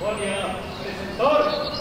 [0.00, 1.79] Bueno,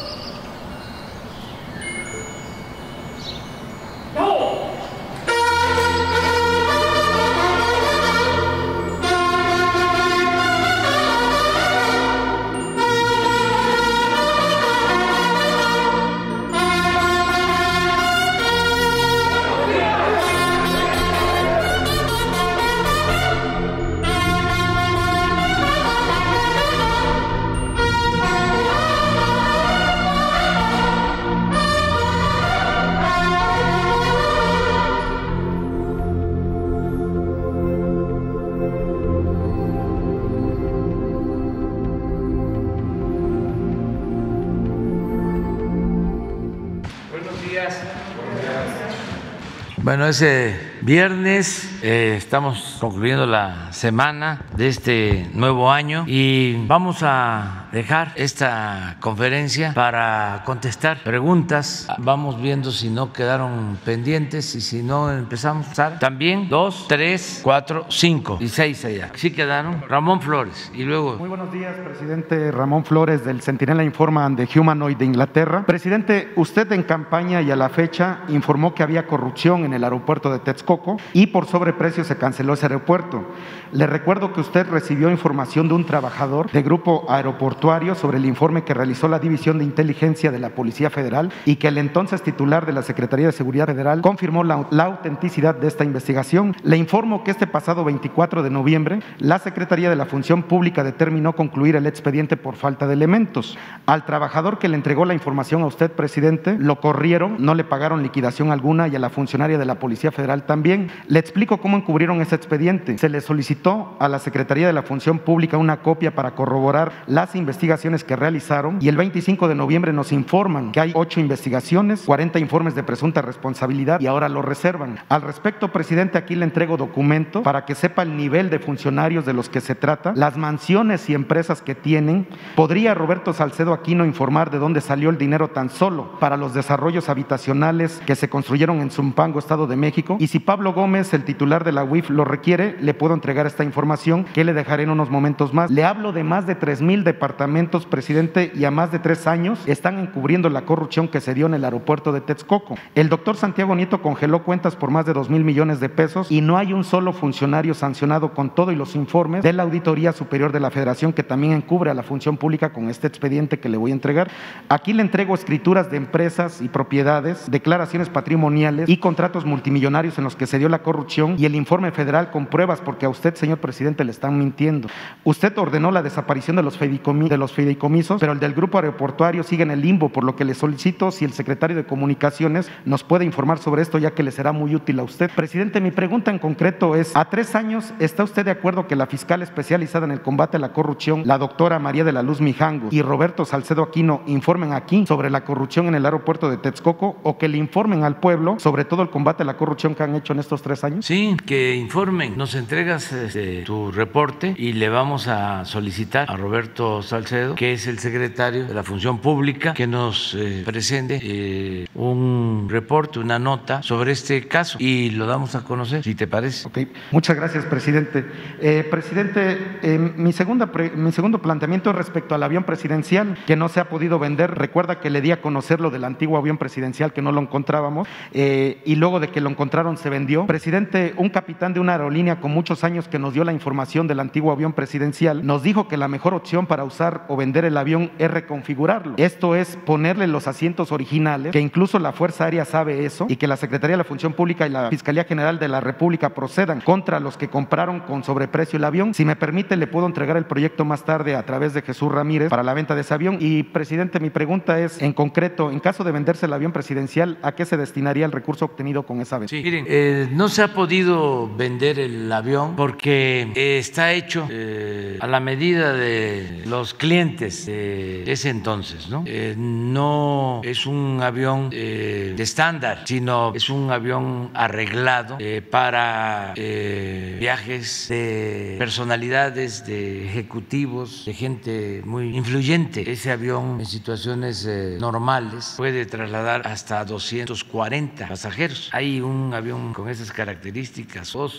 [50.10, 58.14] ese viernes eh, estamos concluyendo la semana de este nuevo año y vamos a dejar
[58.16, 61.88] esta conferencia para contestar preguntas.
[61.98, 65.68] Vamos viendo si no quedaron pendientes y si no empezamos.
[66.00, 69.12] También dos, tres, cuatro, cinco y seis allá.
[69.16, 69.84] Sí quedaron.
[69.88, 71.18] Ramón Flores y luego.
[71.18, 75.66] Muy buenos días, presidente Ramón Flores del Centinela Informa de Humanoid de Inglaterra.
[75.66, 80.32] Presidente, usted en campaña y a la fecha informó que había corrupción en el aeropuerto
[80.32, 83.26] de Texcoco y por sobreprecio se canceló ese aeropuerto.
[83.72, 88.64] Le recuerdo que usted recibió información de un trabajador de grupo aeroportuario sobre el informe
[88.64, 92.66] que realizó la División de Inteligencia de la Policía Federal y que el entonces titular
[92.66, 96.56] de la Secretaría de Seguridad Federal confirmó la, la autenticidad de esta investigación.
[96.64, 101.36] Le informo que este pasado 24 de noviembre la Secretaría de la Función Pública determinó
[101.36, 103.60] concluir el expediente por falta de elementos.
[103.86, 108.02] Al trabajador que le entregó la información a usted, presidente, lo corrieron, no le pagaron
[108.02, 110.90] liquidación alguna y a la funcionaria de la Policía Federal también.
[111.08, 112.98] Le explico cómo encubrieron ese expediente.
[112.98, 117.36] Se le solicitó a la Secretaría de la Función Pública una copia para corroborar las
[117.36, 122.40] investigaciones que realizaron y el 25 de noviembre nos informan que hay ocho investigaciones, 40
[122.40, 125.00] informes de presunta responsabilidad y ahora lo reservan.
[125.10, 129.34] Al respecto, presidente, aquí le entrego documento para que sepa el nivel de funcionarios de
[129.34, 132.28] los que se trata, las mansiones y empresas que tienen.
[132.56, 137.10] ¿Podría Roberto Salcedo Aquino informar de dónde salió el dinero tan solo para los desarrollos
[137.10, 140.18] habitacionales que se construyeron en Zumpango, Estado de México?
[140.20, 143.64] Y si Pablo Gómez, el titular de la UIF, lo requiere, le puedo entregar esta
[143.64, 145.72] información que le dejaré en unos momentos más.
[145.72, 149.60] Le hablo de más de tres mil departamentos, presidente, y a más de tres años
[149.66, 152.76] están encubriendo la corrupción que se dio en el aeropuerto de Texcoco.
[152.94, 156.42] El doctor Santiago Nieto congeló cuentas por más de dos mil millones de pesos y
[156.42, 160.52] no hay un solo funcionario sancionado con todo y los informes de la Auditoría Superior
[160.52, 163.78] de la Federación que también encubre a la función pública con este expediente que le
[163.78, 164.30] voy a entregar.
[164.70, 170.36] Aquí le entrego escrituras de empresas y propiedades, declaraciones patrimoniales y contratos multimillonarios en los
[170.36, 173.60] que se dio la corrupción y el informe federal con pruebas porque a usted señor
[173.60, 174.90] presidente, le están mintiendo.
[175.24, 179.72] Usted ordenó la desaparición de los, de fideicomisos, pero el del grupo aeroportuario sigue en
[179.72, 183.60] el limbo, por lo que le solicito si el secretario de Comunicaciones nos puede informar
[183.60, 185.32] sobre esto, ya que le será muy útil a usted.
[185.34, 189.08] Presidente, mi pregunta en concreto es, a tres años, ¿está usted de acuerdo que la
[189.08, 192.90] fiscal especializada en el combate a la corrupción, la doctora María de la Luz Mijango
[192.92, 197.38] y Roberto Salcedo Aquino, informen aquí sobre la corrupción en el aeropuerto de Texcoco o
[197.38, 200.34] que le informen al pueblo sobre todo el combate a la corrupción que han hecho
[200.34, 201.06] en estos tres años?
[201.06, 202.38] Sí, que informen.
[202.38, 207.88] Nos entregas este, tu reporte y le vamos a solicitar a Roberto Salcedo, que es
[207.88, 213.84] el secretario de la Función Pública, que nos eh, presente eh, un reporte, una nota
[213.84, 216.70] sobre este caso y lo damos a conocer, si te parece.
[217.12, 218.26] Muchas gracias, presidente.
[218.62, 219.80] Eh, presidente,
[220.16, 224.20] mi, segunda mi segundo planteamiento es respecto al avión presidencial que no se ha podido
[224.20, 224.56] vender.
[224.56, 228.08] Recuerda que le di a conocer lo del antiguo avión presidencial que no lo encontrábamos
[228.32, 230.46] y luego de que lo encontraron se vendió.
[230.46, 234.22] Presidente, un capitán de una aerolínea con muchos años que nos dio la información del
[234.22, 238.12] antiguo avión presidencial, nos dijo que la mejor opción para usar o vender el avión
[238.18, 239.16] es reconfigurarlo.
[239.18, 243.48] Esto es ponerle los asientos originales, que incluso la Fuerza Aérea sabe eso, y que
[243.48, 247.20] la Secretaría de la Función Pública y la Fiscalía General de la República procedan contra
[247.20, 249.14] los que compraron con sobreprecio el avión.
[249.14, 252.50] Si me permite, le puedo entregar el proyecto más tarde a través de Jesús Ramírez
[252.50, 253.38] para la venta de ese avión.
[253.42, 257.52] Y, presidente, mi pregunta es, en concreto, en caso de venderse el avión presidencial, ¿a
[257.52, 259.50] qué se destinaría el recurso obtenido con esa venta?
[259.50, 265.28] Sí, miren, eh, no se ha podido vender el avión porque está hecho eh, a
[265.28, 269.24] la medida de los clientes de ese entonces, ¿no?
[269.26, 275.38] Eh, no es un avión eh, de estándar, sino es un avión arreglado
[275.70, 283.10] para viajes de personalidades, de ejecutivos, de gente muy influyente.
[283.10, 284.68] Ese avión en situaciones
[285.00, 288.90] normales puede trasladar hasta 240 pasajeros.
[288.92, 290.99] Hay un avión con esas características,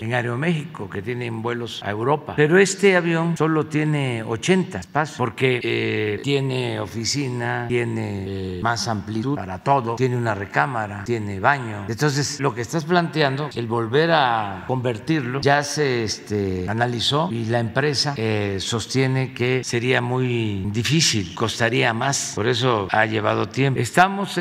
[0.00, 2.34] en Aeroméxico, que tienen vuelos a Europa.
[2.36, 9.36] Pero este avión solo tiene 80 espacios porque eh, tiene oficina, tiene eh, más amplitud
[9.36, 11.86] para todo, tiene una recámara, tiene baño.
[11.88, 17.60] Entonces, lo que estás planteando, el volver a convertirlo, ya se este, analizó y la
[17.60, 23.80] empresa eh, sostiene que sería muy difícil, costaría más, por eso ha llevado tiempo.
[23.80, 24.38] Estamos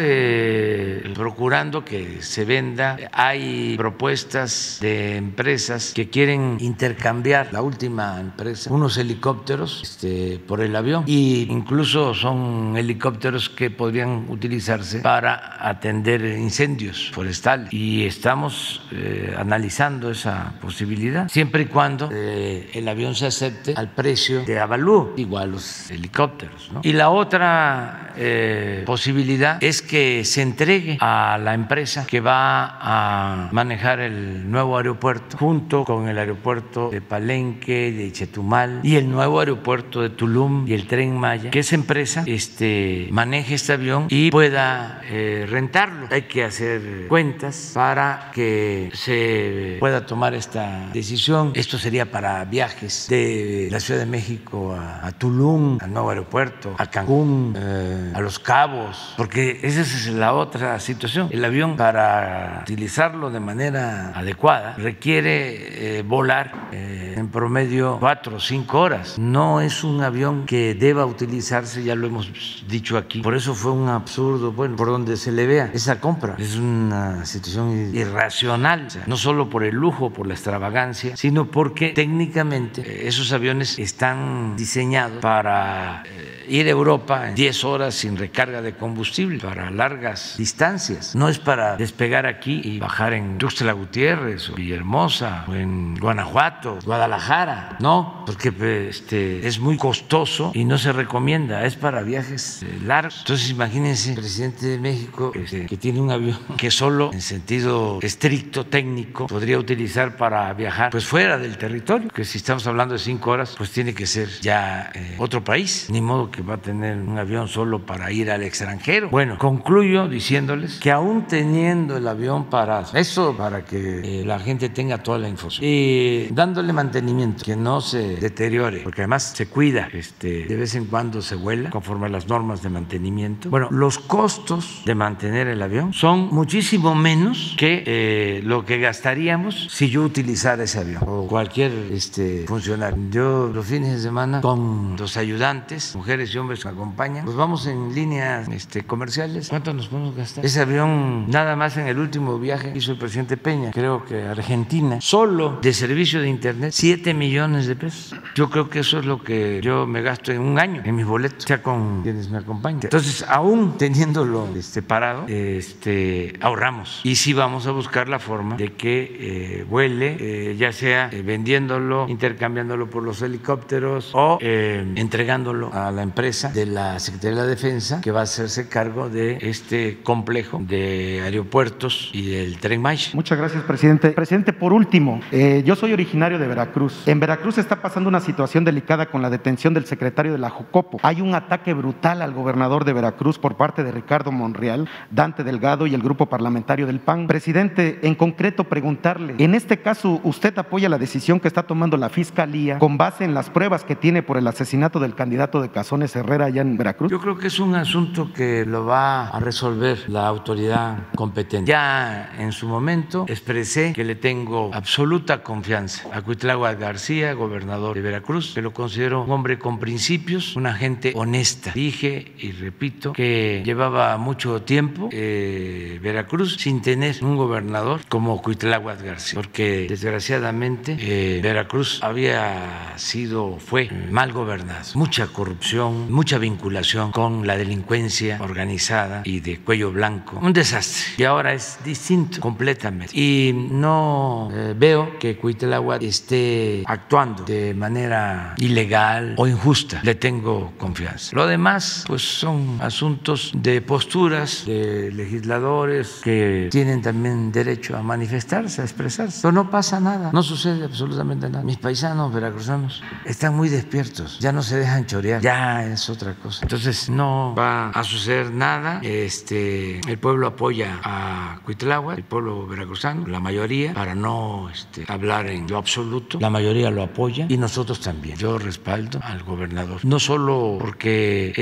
[1.13, 8.97] procurando que se venda, hay propuestas de empresas que quieren intercambiar la última empresa, unos
[8.97, 11.03] helicópteros este, por el avión.
[11.07, 17.71] Y incluso son helicópteros que podrían utilizarse para atender incendios forestales.
[17.73, 23.89] Y estamos eh, analizando esa posibilidad siempre y cuando eh, el avión se acepte al
[23.89, 30.97] precio de avalúo igual los helicópteros y la otra eh, posibilidad es que se entregue
[30.99, 37.01] a la empresa que va a manejar el nuevo aeropuerto junto con el aeropuerto de
[37.01, 41.75] Palenque, de Chetumal y el nuevo aeropuerto de Tulum y el tren Maya, que esa
[41.75, 46.07] empresa este, maneje este avión y pueda eh, rentarlo.
[46.11, 51.51] Hay que hacer cuentas para que se pueda tomar esta decisión.
[51.55, 56.85] Esto sería para viajes de la Ciudad de México a, Tulum, al nuevo aeropuerto, a
[56.87, 61.29] Cancún, eh, a Los Cabos, porque esa es la otra situación.
[61.31, 68.39] El avión para utilizarlo de manera adecuada requiere eh, volar eh, en promedio cuatro o
[68.39, 69.17] cinco horas.
[69.17, 73.21] No es un avión que deba utilizarse, ya lo hemos dicho aquí.
[73.21, 76.35] Por eso fue un absurdo, bueno, por donde se le vea esa compra.
[76.37, 82.81] Es una situación irracional, no solo por el lujo, por la extravagancia, sino porque técnicamente
[82.81, 86.03] eh, esos aviones están diseñados para
[86.47, 91.15] ir a Europa en 10 horas sin recarga de combustible, para largas distancias.
[91.15, 96.79] No es para despegar aquí y bajar en Tuxtla Gutiérrez o Villahermosa o en Guanajuato,
[96.85, 97.77] Guadalajara.
[97.79, 98.53] No, porque
[98.89, 101.65] este, es muy costoso y no se recomienda.
[101.65, 103.19] Es para viajes eh, largos.
[103.19, 107.99] Entonces imagínense, el presidente de México este, que tiene un avión que solo en sentido
[108.01, 112.99] estricto, técnico, podría utilizar para viajar pues fuera del territorio, que si estamos hablando de
[112.99, 115.87] cinco horas, pues tiene que ser ya eh, otro país.
[115.89, 119.09] Ni modo que va a tener un avión solo para ir al extranjero.
[119.09, 124.69] Bueno, concluyo diciéndoles que aún teniendo el avión parado, eso para que eh, la gente
[124.69, 129.89] tenga toda la información, y dándole mantenimiento, que no se deteriore, porque además se cuida,
[129.93, 133.49] este, de vez en cuando se vuela conforme a las normas de mantenimiento.
[133.49, 139.67] Bueno, los costos de mantener el avión son muchísimo menos que eh, lo que gastaríamos
[139.69, 142.97] si yo utilizara ese avión o cualquier este, funcionario.
[143.09, 147.37] Yo los fines de semana con los ayudantes, mujeres y hombres que me acompañan, pues
[147.37, 149.49] vamos en líneas este, comerciales.
[149.49, 150.45] ¿Cuánto nos podemos gastar?
[150.45, 154.99] Ese avión, nada más en el último viaje hizo el presidente Peña, creo que Argentina,
[155.01, 158.15] solo de servicio de internet, 7 millones de pesos.
[158.35, 161.05] Yo creo que eso es lo que yo me gasto en un año en mis
[161.05, 162.81] boletos, ya con quienes me acompañan.
[162.83, 167.01] Entonces, aún teniéndolo este, parado, este, ahorramos.
[167.03, 171.21] Y sí vamos a buscar la forma de que eh, vuele, eh, ya sea eh,
[171.21, 177.99] vendiéndolo, intercambiándolo por los helicópteros o entregándolo a la empresa de la Secretaría de Defensa
[177.99, 183.11] que va a hacerse cargo de este complejo de aeropuertos y del tren Maya.
[183.13, 184.11] Muchas gracias, presidente.
[184.11, 187.05] Presidente, por último, eh, yo soy originario de Veracruz.
[187.05, 190.99] En Veracruz está pasando una situación delicada con la detención del secretario de la Jocopo.
[191.03, 195.85] Hay un ataque brutal al gobernador de Veracruz por parte de Ricardo Monreal, Dante Delgado
[195.85, 197.27] y el grupo parlamentario del PAN.
[197.27, 202.07] Presidente, en concreto preguntarle, en este caso, ¿usted apoya la decisión que está tomando la
[202.07, 206.15] Fiscalía con base en las pruebas que tiene por el asesinato del candidato de Cazones
[206.15, 207.11] Herrera allá en Veracruz?
[207.11, 211.67] Yo creo que es un asunto que lo va a resolver la autoridad competente.
[211.67, 218.01] Ya en su momento expresé que le tengo absoluta confianza a Cuitláhuac García, gobernador de
[218.01, 221.71] Veracruz, que lo considero un hombre con principios, una gente honesta.
[221.73, 229.01] Dije y repito que llevaba mucho tiempo eh, Veracruz sin tener un gobernador como Cuitláhuac
[229.01, 237.38] García, porque desgraciadamente eh, Veracruz había sido, fue mal gobernado, mucha corrupción, mucha vinculación con
[237.45, 240.39] la delincuencia organizada y de cuello blanco.
[240.41, 241.13] Un desastre.
[241.17, 243.17] Y ahora es distinto completamente.
[243.17, 250.01] Y no eh, veo que Cuitláhuac esté actuando de manera ilegal o injusta.
[250.03, 251.35] Le tengo confianza.
[251.35, 258.81] Lo demás, pues son asuntos de posturas de legisladores que tienen también derecho a manifestarse,
[258.81, 259.39] a expresarse.
[259.41, 261.63] Pero no pasa nada, no sucede absolutamente nada.
[261.63, 266.59] Mis paisanos veracruzanos están muy despiertos, ya no se dejan chorear, ya es otra cosa.
[266.63, 268.99] Entonces no va a suceder nada.
[269.03, 275.47] Este, el pueblo apoya a Cuitláhuac, el pueblo veracruzano la mayoría, para no este, hablar
[275.47, 278.37] en lo absoluto, la mayoría lo apoya y nosotros también.
[278.37, 281.53] Yo respaldo al gobernador, no solo porque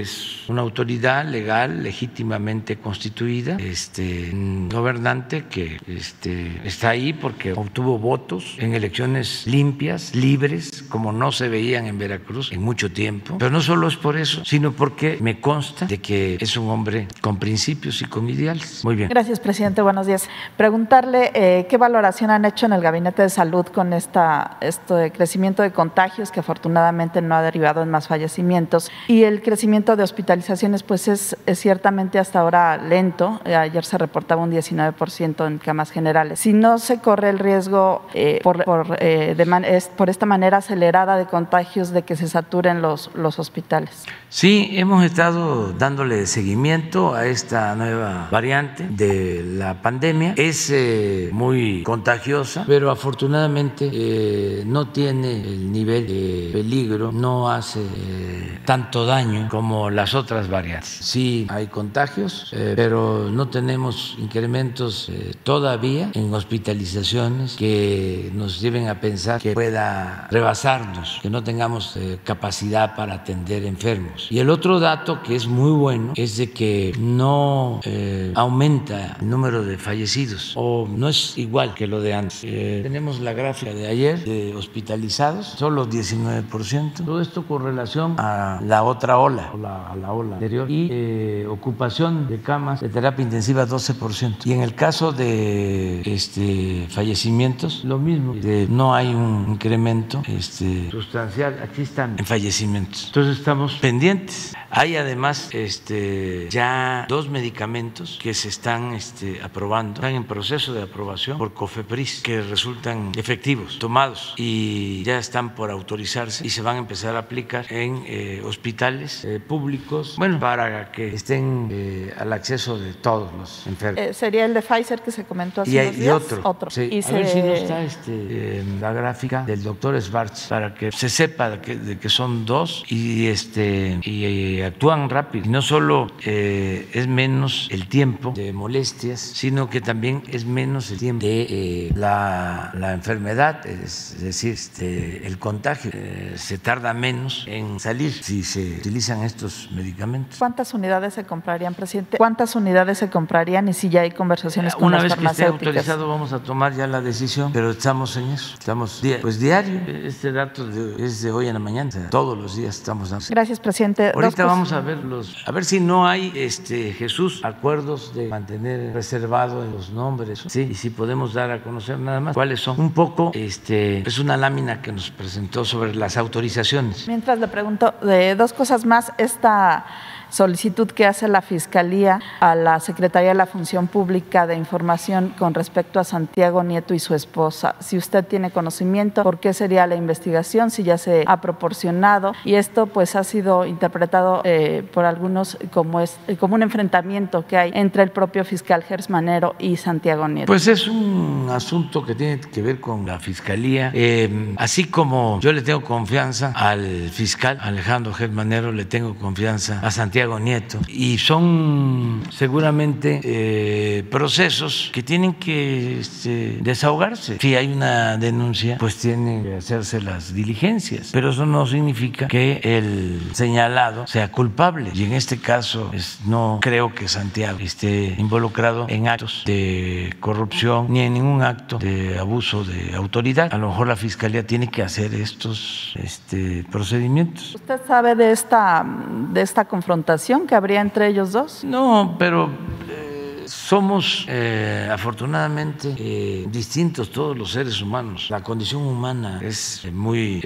[0.00, 7.98] es una autoridad legal, legítimamente constituida, este, un gobernante que este, está ahí porque obtuvo
[7.98, 13.50] votos en elecciones limpias, libres, como no se veían en Veracruz en mucho tiempo, pero
[13.50, 17.38] no solo es por eso, sino porque me consta de que es un hombre con
[17.38, 18.84] principios y con ideales.
[18.84, 19.08] Muy bien.
[19.08, 19.82] Gracias, presidente.
[19.82, 20.28] Buenos días.
[20.56, 25.62] Preguntarle eh, qué valoración han hecho en el Gabinete de Salud con esta, este crecimiento
[25.62, 30.82] de contagios que afortunadamente no ha derivado en más fallecimientos y el crecimiento de hospitalizaciones,
[30.82, 33.40] pues es, ciertamente hasta ahora lento.
[33.44, 36.40] Eh, ayer se reportaba un 19% en camas generales.
[36.40, 41.26] Si no se corre el riesgo eh, por, por, es, por esta manera acelerada de
[41.26, 44.04] contagios de que se saturen los, los hospitales.
[44.28, 50.32] Sí, hemos estado dándole seguimiento a esta nueva variante de la pandemia.
[50.38, 57.80] Es eh, muy contagiosa, pero afortunadamente eh, no tiene el nivel de peligro, no hace
[57.80, 60.88] eh, tanto daño como las otras variantes.
[60.88, 69.42] Sí hay contagios, pero no tenemos incrementos todavía en hospitalizaciones que nos lleven a pensar
[69.42, 74.28] que pueda rebasarnos, que no tengamos capacidad para atender enfermos.
[74.30, 79.28] Y el otro dato que es muy bueno es de que no eh, aumenta el
[79.28, 82.42] número de fallecidos o no es igual que lo de antes.
[82.44, 87.04] Eh, tenemos la gráfica de ayer de hospitalizados, solo 19%.
[87.04, 90.70] Todo esto con relación a la otra ola, a la ola anterior.
[90.70, 94.46] Y eh, ocupación de camas de terapia intensiva 12%.
[94.46, 98.34] Y en el caso de este, fallecimientos, lo mismo.
[98.68, 101.58] no hay un incremento este, sustancial.
[101.62, 103.06] Aquí están en fallecimientos.
[103.06, 104.54] Entonces estamos pendientes.
[104.72, 110.82] Hay además este, ya dos medicamentos que se están este, aprobando, están en proceso de
[110.82, 116.76] aprobación por COFEPRIS, que resultan efectivos, tomados y ya están por autorizarse y se van
[116.76, 122.32] a empezar a aplicar en eh, hospitales eh, públicos, bueno, para que estén eh, al
[122.32, 124.16] acceso de todos los enfermos.
[124.16, 126.14] sería el de Pfizer que se comentó hace y, unos días.
[126.14, 126.40] otro.
[126.44, 126.70] otro.
[126.70, 127.00] Sí.
[127.04, 131.50] a ver si no está este, la gráfica del doctor Schwartz para que se sepa
[131.50, 135.46] de que, de que son dos y este y actúan rápido.
[135.48, 140.98] No solo eh, es menos el tiempo de molestias, sino que también es menos el
[140.98, 145.90] tiempo de eh, la, la, enfermedad, es decir, este, el contagio.
[145.94, 150.38] Eh, se tarda menos en salir si se utilizan estos medicamentos.
[150.38, 152.18] ¿Cuántas unidades se comprarían, presidente?
[152.18, 156.08] ¿Cuántas unidades se comprarían y si ya hay conversaciones con Una vez que esté autorizado
[156.08, 158.54] vamos a tomar ya la decisión, pero estamos en eso.
[158.54, 159.80] Estamos pues diario.
[159.86, 161.90] Este dato es de hoy en la mañana.
[162.10, 163.26] todos los días estamos dando.
[163.28, 164.12] Gracias, presidente.
[164.14, 168.92] Ahorita vamos a ver los, a ver si no hay, este, Jesús, acuerdos de mantener
[168.92, 172.80] reservado en los nombres, sí, y si podemos dar a conocer nada más cuáles son.
[172.80, 177.06] Un poco, este, es una lámina que nos presentó sobre las autorizaciones.
[177.06, 179.86] Mientras le pregunto de dos cosas más, esta
[180.30, 185.54] solicitud que hace la Fiscalía a la Secretaría de la Función Pública de Información con
[185.54, 187.74] respecto a Santiago Nieto y su esposa.
[187.80, 190.70] Si usted tiene conocimiento, ¿por qué sería la investigación?
[190.70, 192.32] Si ya se ha proporcionado.
[192.44, 197.56] Y esto pues ha sido interpretado eh, por algunos como, es, como un enfrentamiento que
[197.56, 200.46] hay entre el propio fiscal Gersmanero y Santiago Nieto.
[200.46, 203.90] Pues es un asunto que tiene que ver con la Fiscalía.
[203.94, 209.90] Eh, así como yo le tengo confianza al fiscal Alejandro Gersmanero, le tengo confianza a
[209.90, 210.78] Santiago Nieto.
[210.88, 217.38] Y son seguramente eh, procesos que tienen que este, desahogarse.
[217.40, 221.10] Si hay una denuncia, pues tienen que hacerse las diligencias.
[221.12, 224.90] Pero eso no significa que el señalado sea culpable.
[224.94, 225.90] Y en este caso,
[226.26, 232.18] no creo que Santiago esté involucrado en actos de corrupción ni en ningún acto de
[232.18, 233.52] abuso de autoridad.
[233.52, 237.54] A lo mejor la fiscalía tiene que hacer estos este, procedimientos.
[237.54, 240.09] ¿Usted sabe de esta confrontación?
[240.48, 241.62] Que habría entre ellos dos?
[241.62, 242.50] No, pero
[242.88, 248.28] eh, somos eh, afortunadamente eh, distintos todos los seres humanos.
[248.28, 250.40] La condición humana es muy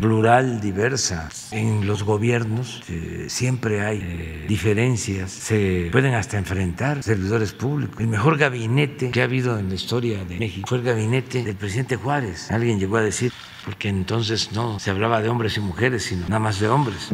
[0.00, 1.28] plural, diversa.
[1.50, 2.82] En los gobiernos
[3.28, 8.00] siempre hay diferencias, se pueden hasta enfrentar servidores públicos.
[8.00, 11.56] El mejor gabinete que ha habido en la historia de México fue el gabinete del
[11.56, 12.50] presidente Juárez.
[12.50, 13.32] Alguien llegó a decir,
[13.66, 17.12] porque entonces no se hablaba de hombres y mujeres, sino nada más de hombres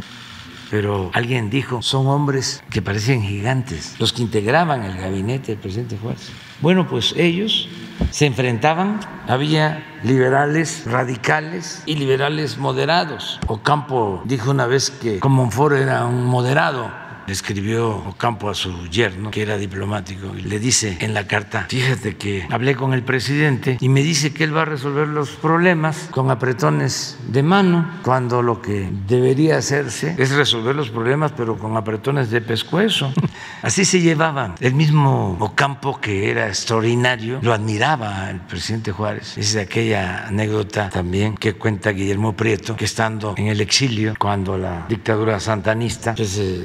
[0.70, 5.96] pero alguien dijo, son hombres que parecen gigantes, los que integraban el gabinete del presidente
[5.96, 6.30] Juárez.
[6.60, 7.68] Bueno, pues ellos
[8.10, 13.38] se enfrentaban, había liberales radicales y liberales moderados.
[13.46, 19.42] Ocampo dijo una vez que Comonfort era un moderado escribió Ocampo a su yerno, que
[19.42, 23.88] era diplomático, y le dice en la carta, fíjate que hablé con el presidente y
[23.88, 28.62] me dice que él va a resolver los problemas con apretones de mano, cuando lo
[28.62, 33.12] que debería hacerse es resolver los problemas, pero con apretones de pescuezo.
[33.62, 34.54] Así se llevaban.
[34.60, 39.36] El mismo Ocampo, que era extraordinario, lo admiraba el presidente Juárez.
[39.36, 44.86] Es aquella anécdota también que cuenta Guillermo Prieto, que estando en el exilio, cuando la
[44.88, 46.64] dictadura santanista, pues eh,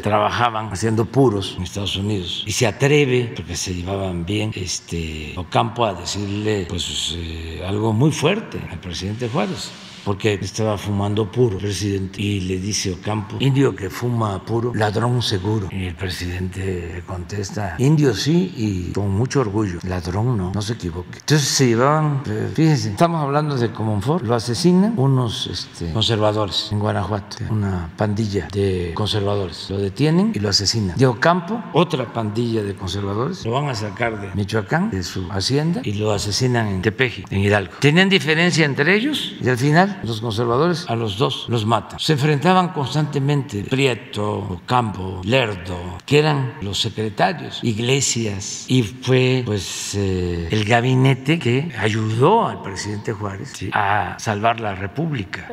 [0.51, 2.43] trabajaban haciendo puros en Estados Unidos.
[2.45, 8.11] Y se atreve, porque se llevaban bien, este Ocampo a decirle pues eh, algo muy
[8.11, 9.71] fuerte al presidente Juárez
[10.03, 12.21] porque estaba fumando puro, presidente.
[12.21, 15.67] Y le dice Ocampo, indio que fuma puro, ladrón seguro.
[15.71, 21.19] Y el presidente contesta, indio sí y con mucho orgullo, ladrón no, no se equivoque.
[21.19, 26.79] Entonces se llevaban, eh, fíjense, estamos hablando de Comonfort, lo asesinan unos este, conservadores en
[26.79, 29.69] Guanajuato, una pandilla de conservadores.
[29.69, 30.97] Lo detienen y lo asesinan.
[30.97, 35.81] De Ocampo, otra pandilla de conservadores, lo van a sacar de Michoacán, de su hacienda,
[35.83, 37.73] y lo asesinan en Tepeji, en Hidalgo.
[37.79, 41.99] Tenían diferencia entre ellos y al final los conservadores a los dos los matan.
[41.99, 50.47] Se enfrentaban constantemente Prieto, Campo, Lerdo, que eran los secretarios, Iglesias, y fue pues eh,
[50.51, 55.47] el gabinete que ayudó al presidente Juárez a salvar la República,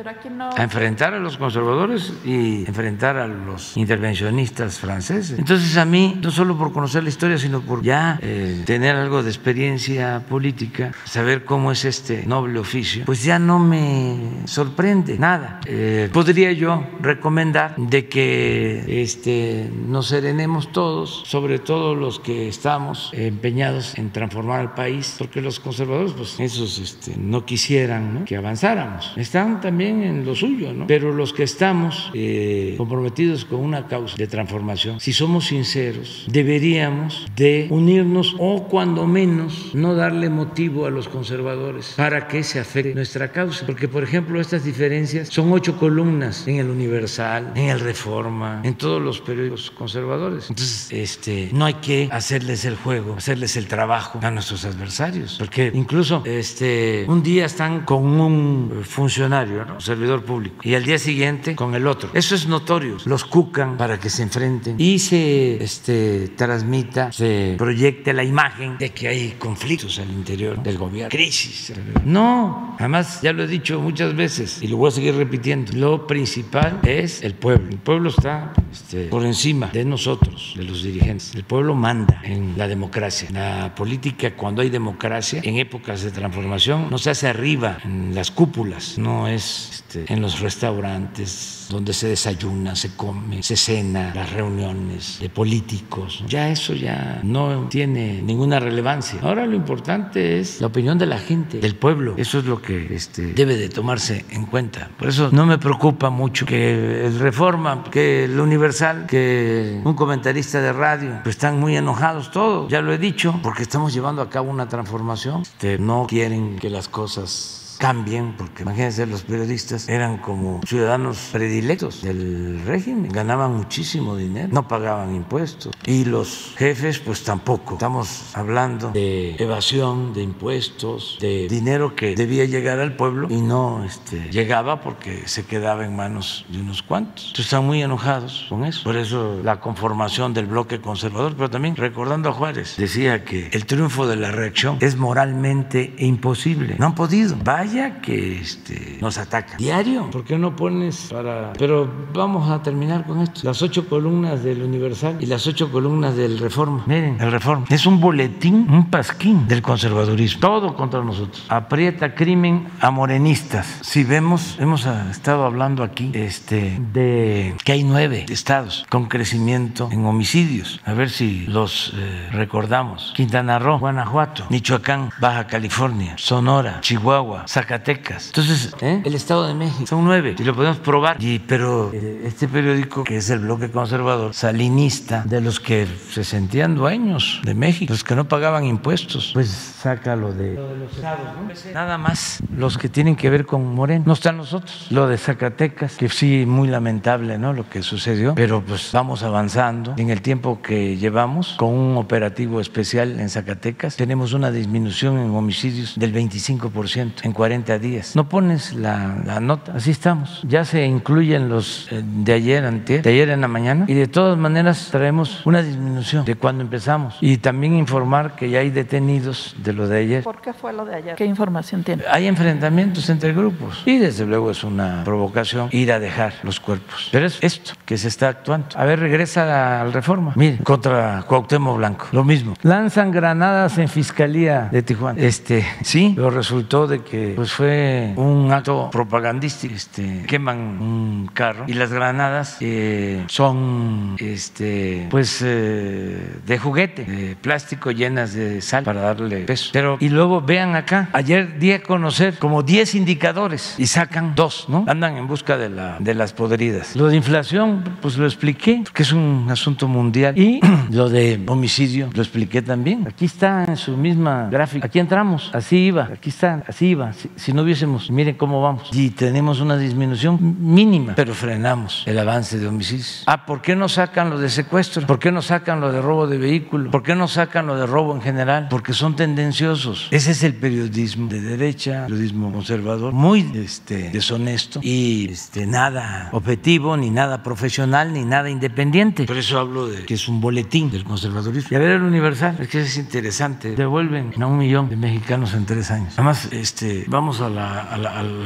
[0.55, 5.37] a enfrentar a los conservadores y enfrentar a los intervencionistas franceses.
[5.37, 9.23] Entonces a mí, no solo por conocer la historia, sino por ya eh, tener algo
[9.23, 15.61] de experiencia política, saber cómo es este noble oficio, pues ya no me sorprende nada.
[15.65, 23.11] Eh, podría yo recomendar de que este, nos serenemos todos, sobre todo los que estamos
[23.13, 29.13] empeñados en transformar el país, porque los conservadores, pues esos este, no quisieran que avanzáramos.
[29.15, 30.87] Están también en lo suyo, ¿no?
[30.87, 37.27] pero los que estamos eh, comprometidos con una causa de transformación, si somos sinceros, deberíamos
[37.35, 42.95] de unirnos o cuando menos no darle motivo a los conservadores para que se afecte
[42.95, 47.69] nuestra causa, porque por ejemplo, ejemplo, estas diferencias son ocho columnas en el Universal, en
[47.69, 50.49] el Reforma, en todos los periódicos conservadores.
[50.49, 55.71] Entonces, este, no hay que hacerles el juego, hacerles el trabajo a nuestros adversarios, porque
[55.73, 59.79] incluso este, un día están con un funcionario, ¿no?
[59.79, 62.09] servidor público, y al día siguiente con el otro.
[62.13, 62.97] Eso es notorio.
[63.05, 68.89] Los cucan para que se enfrenten y se este, transmita, se proyecte la imagen de
[68.91, 71.71] que hay conflictos al interior del gobierno, crisis.
[72.03, 76.07] No, además ya lo he dicho muchas veces y lo voy a seguir repitiendo, lo
[76.07, 77.69] principal es el pueblo.
[77.69, 81.35] El pueblo está este, por encima de nosotros, de los dirigentes.
[81.35, 83.29] El pueblo manda en la democracia.
[83.31, 88.31] La política, cuando hay democracia, en épocas de transformación, no se hace arriba, en las
[88.31, 94.33] cúpulas, no es este, en los restaurantes donde se desayuna, se come, se cena, las
[94.33, 96.23] reuniones de políticos.
[96.27, 99.19] Ya eso ya no tiene ninguna relevancia.
[99.21, 102.15] Ahora lo importante es la opinión de la gente, del pueblo.
[102.17, 104.89] Eso es lo que este, debe de tomarse en cuenta.
[104.97, 110.61] Por eso no me preocupa mucho que el Reforma, que el Universal, que un comentarista
[110.61, 112.71] de radio, pues están muy enojados todos.
[112.71, 115.43] Ya lo he dicho, porque estamos llevando a cabo una transformación.
[115.43, 122.01] Este, no quieren que las cosas cambien, porque imagínense, los periodistas eran como ciudadanos predilectos
[122.03, 127.75] del régimen, ganaban muchísimo dinero, no pagaban impuestos y los jefes pues tampoco.
[127.75, 133.85] Estamos hablando de evasión de impuestos, de dinero que debía llegar al pueblo y no
[133.85, 137.27] este, llegaba porque se quedaba en manos de unos cuantos.
[137.27, 138.83] Entonces están muy enojados con eso.
[138.83, 143.65] Por eso la conformación del bloque conservador, pero también recordando a Juárez, decía que el
[143.65, 146.75] triunfo de la reacción es moralmente imposible.
[146.77, 147.37] No han podido.
[147.41, 147.68] Vaya
[148.01, 149.57] que este, nos ataca.
[149.57, 150.09] Diario.
[150.09, 151.53] ¿Por qué no pones para.?
[151.53, 153.41] Pero vamos a terminar con esto.
[153.43, 156.83] Las ocho columnas del Universal y las ocho columnas del Reforma.
[156.87, 157.65] Miren, el Reforma.
[157.69, 160.41] Es un boletín, un pasquín del conservadurismo.
[160.41, 161.45] Todo contra nosotros.
[161.49, 163.79] Aprieta crimen a morenistas.
[163.81, 170.05] Si vemos, hemos estado hablando aquí este, de que hay nueve estados con crecimiento en
[170.05, 170.81] homicidios.
[170.85, 173.13] A ver si los eh, recordamos.
[173.15, 178.27] Quintana Roo, Guanajuato, Michoacán, Baja California, Sonora, Chihuahua, Zacatecas.
[178.27, 179.01] Entonces, ¿eh?
[179.03, 181.21] el Estado de México, son nueve, y lo podemos probar.
[181.21, 186.23] Y, pero eh, este periódico, que es el bloque conservador, salinista, de los que se
[186.23, 191.27] sentían dueños de México, los que no pagaban impuestos, pues saca lo de, los estados,
[191.35, 191.73] ¿no?
[191.73, 194.05] Nada más los que tienen que ver con Moreno.
[194.07, 194.87] No están nosotros.
[194.89, 197.51] Lo de Zacatecas, que sí, muy lamentable, ¿no?
[197.51, 199.95] Lo que sucedió, pero pues vamos avanzando.
[199.97, 205.31] En el tiempo que llevamos, con un operativo especial en Zacatecas, tenemos una disminución en
[205.31, 208.15] homicidios del 25% en 40 40 días.
[208.15, 210.43] No pones la, nota, así estamos.
[210.47, 214.05] Ya se incluyen los eh, de ayer, antier, de ayer en la mañana, y de
[214.05, 217.17] todas maneras traemos una disminución de cuando empezamos.
[217.21, 220.23] Y también informar que ya hay detenidos de lo de ayer.
[220.23, 221.15] ¿Por qué fue lo de ayer?
[221.15, 222.03] ¿Qué información tiene?
[222.11, 227.09] Hay enfrentamientos entre grupos y desde luego es una provocación ir a dejar los cuerpos.
[227.11, 228.67] Pero es esto que se está actuando.
[228.75, 230.33] A ver, regresa al reforma.
[230.35, 232.53] Mire, contra Cuauhtémoc Blanco, lo mismo.
[232.61, 235.19] Lanzan granadas en Fiscalía de Tijuana.
[235.19, 239.73] Este, sí, pero resultó de que pues fue un acto propagandístico.
[239.73, 247.37] Este, queman un carro y las granadas eh, son este, pues eh, de juguete, de
[247.37, 249.69] plástico llenas de sal para darle peso.
[249.71, 254.65] Pero y luego vean acá, ayer di a conocer como 10 indicadores y sacan dos,
[254.67, 254.83] ¿no?
[254.89, 256.93] Andan en busca de, la, de las podridas.
[256.97, 260.37] Lo de inflación, pues lo expliqué, que es un asunto mundial.
[260.37, 260.59] Y
[260.91, 263.07] lo de homicidio, lo expliqué también.
[263.07, 264.87] Aquí está en su misma gráfica.
[264.87, 267.13] Aquí entramos, así iba, aquí está, así iba.
[267.35, 268.89] Si, no hubiésemos, miren cómo vamos.
[268.91, 273.23] Y tenemos una disminución mínima, pero frenamos el avance de homicidios.
[273.25, 275.05] Ah, ¿por qué no sacan lo de secuestro?
[275.07, 276.91] ¿Por qué no sacan lo de robo de vehículo?
[276.91, 278.67] ¿Por qué no sacan lo de robo en general?
[278.69, 280.07] Porque son tendenciosos.
[280.11, 286.97] Ese es el periodismo de derecha, periodismo conservador, muy este, deshonesto y este, nada objetivo,
[286.97, 289.25] ni nada profesional, ni nada independiente.
[289.25, 291.69] Por eso hablo de que es un boletín del conservadurismo.
[291.71, 293.75] Y a ver el Universal, es que es interesante.
[293.75, 296.13] Devuelven a un millón de mexicanos en tres años.
[296.15, 297.57] Además, este, vamos al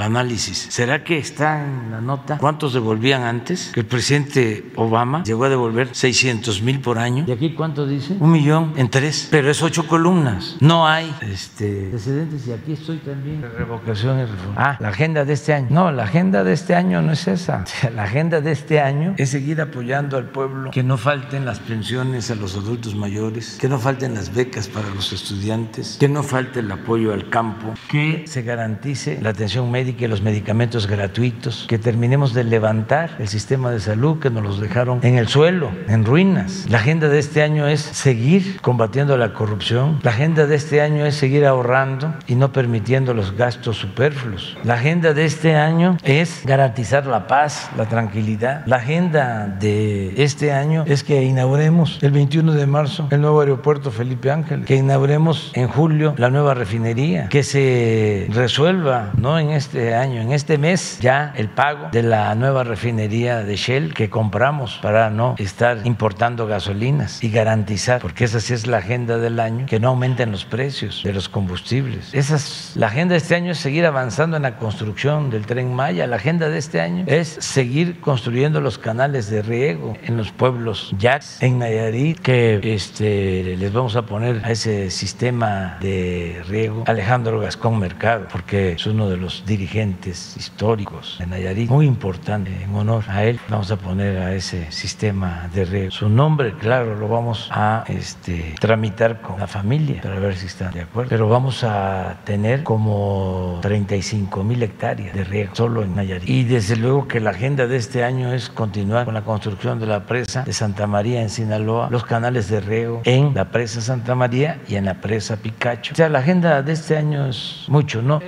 [0.01, 0.67] análisis.
[0.69, 3.71] ¿Será que está en la nota cuántos devolvían antes?
[3.73, 7.25] Que el presidente Obama llegó a devolver 600 mil por año.
[7.27, 8.15] ¿Y aquí cuánto dice?
[8.19, 9.27] Un millón en tres.
[9.29, 10.57] Pero es ocho columnas.
[10.59, 12.47] No hay este, precedentes.
[12.47, 13.43] Y aquí estoy también.
[13.57, 14.55] Revocación y reforma.
[14.57, 15.67] Ah, la agenda de este año.
[15.69, 17.65] No, la agenda de este año no es esa.
[17.93, 22.31] La agenda de este año es seguir apoyando al pueblo, que no falten las pensiones
[22.31, 26.61] a los adultos mayores, que no falten las becas para los estudiantes, que no falte
[26.61, 31.79] el apoyo al campo, que se garantice la atención médica y los medicamentos gratuitos, que
[31.79, 36.05] terminemos de levantar el sistema de salud que nos los dejaron en el suelo, en
[36.05, 36.67] ruinas.
[36.69, 39.99] La agenda de este año es seguir combatiendo la corrupción.
[40.03, 44.55] La agenda de este año es seguir ahorrando y no permitiendo los gastos superfluos.
[44.63, 48.63] La agenda de este año es garantizar la paz, la tranquilidad.
[48.67, 53.89] La agenda de este año es que inauguremos el 21 de marzo el nuevo aeropuerto
[53.89, 59.95] Felipe Ángel, que inauguremos en julio la nueva refinería, que se resuelva no en este
[59.95, 64.79] año, en este mes ya el pago de la nueva refinería de Shell que compramos
[64.81, 69.65] para no estar importando gasolinas y garantizar, porque esa sí es la agenda del año,
[69.65, 72.13] que no aumenten los precios de los combustibles.
[72.13, 75.73] Esa es la agenda de este año es seguir avanzando en la construcción del tren
[75.73, 76.05] Maya.
[76.05, 80.93] La agenda de este año es seguir construyendo los canales de riego en los pueblos
[80.97, 87.39] ya en Nayarit, que este, les vamos a poner a ese sistema de riego Alejandro
[87.39, 92.51] Gascón Mercado, porque es uno de los dirigentes históricos de Nayarit, muy importante.
[92.63, 95.91] En honor a él, vamos a poner a ese sistema de riego.
[95.91, 100.73] Su nombre, claro, lo vamos a este, tramitar con la familia para ver si están
[100.73, 101.09] de acuerdo.
[101.09, 106.27] Pero vamos a tener como 35 mil hectáreas de riego solo en Nayarit.
[106.27, 109.85] Y desde luego que la agenda de este año es continuar con la construcción de
[109.85, 114.15] la presa de Santa María en Sinaloa, los canales de riego en la presa Santa
[114.15, 115.93] María y en la presa Picacho.
[115.93, 118.22] O sea, la agenda de este año es mucho, ¿no?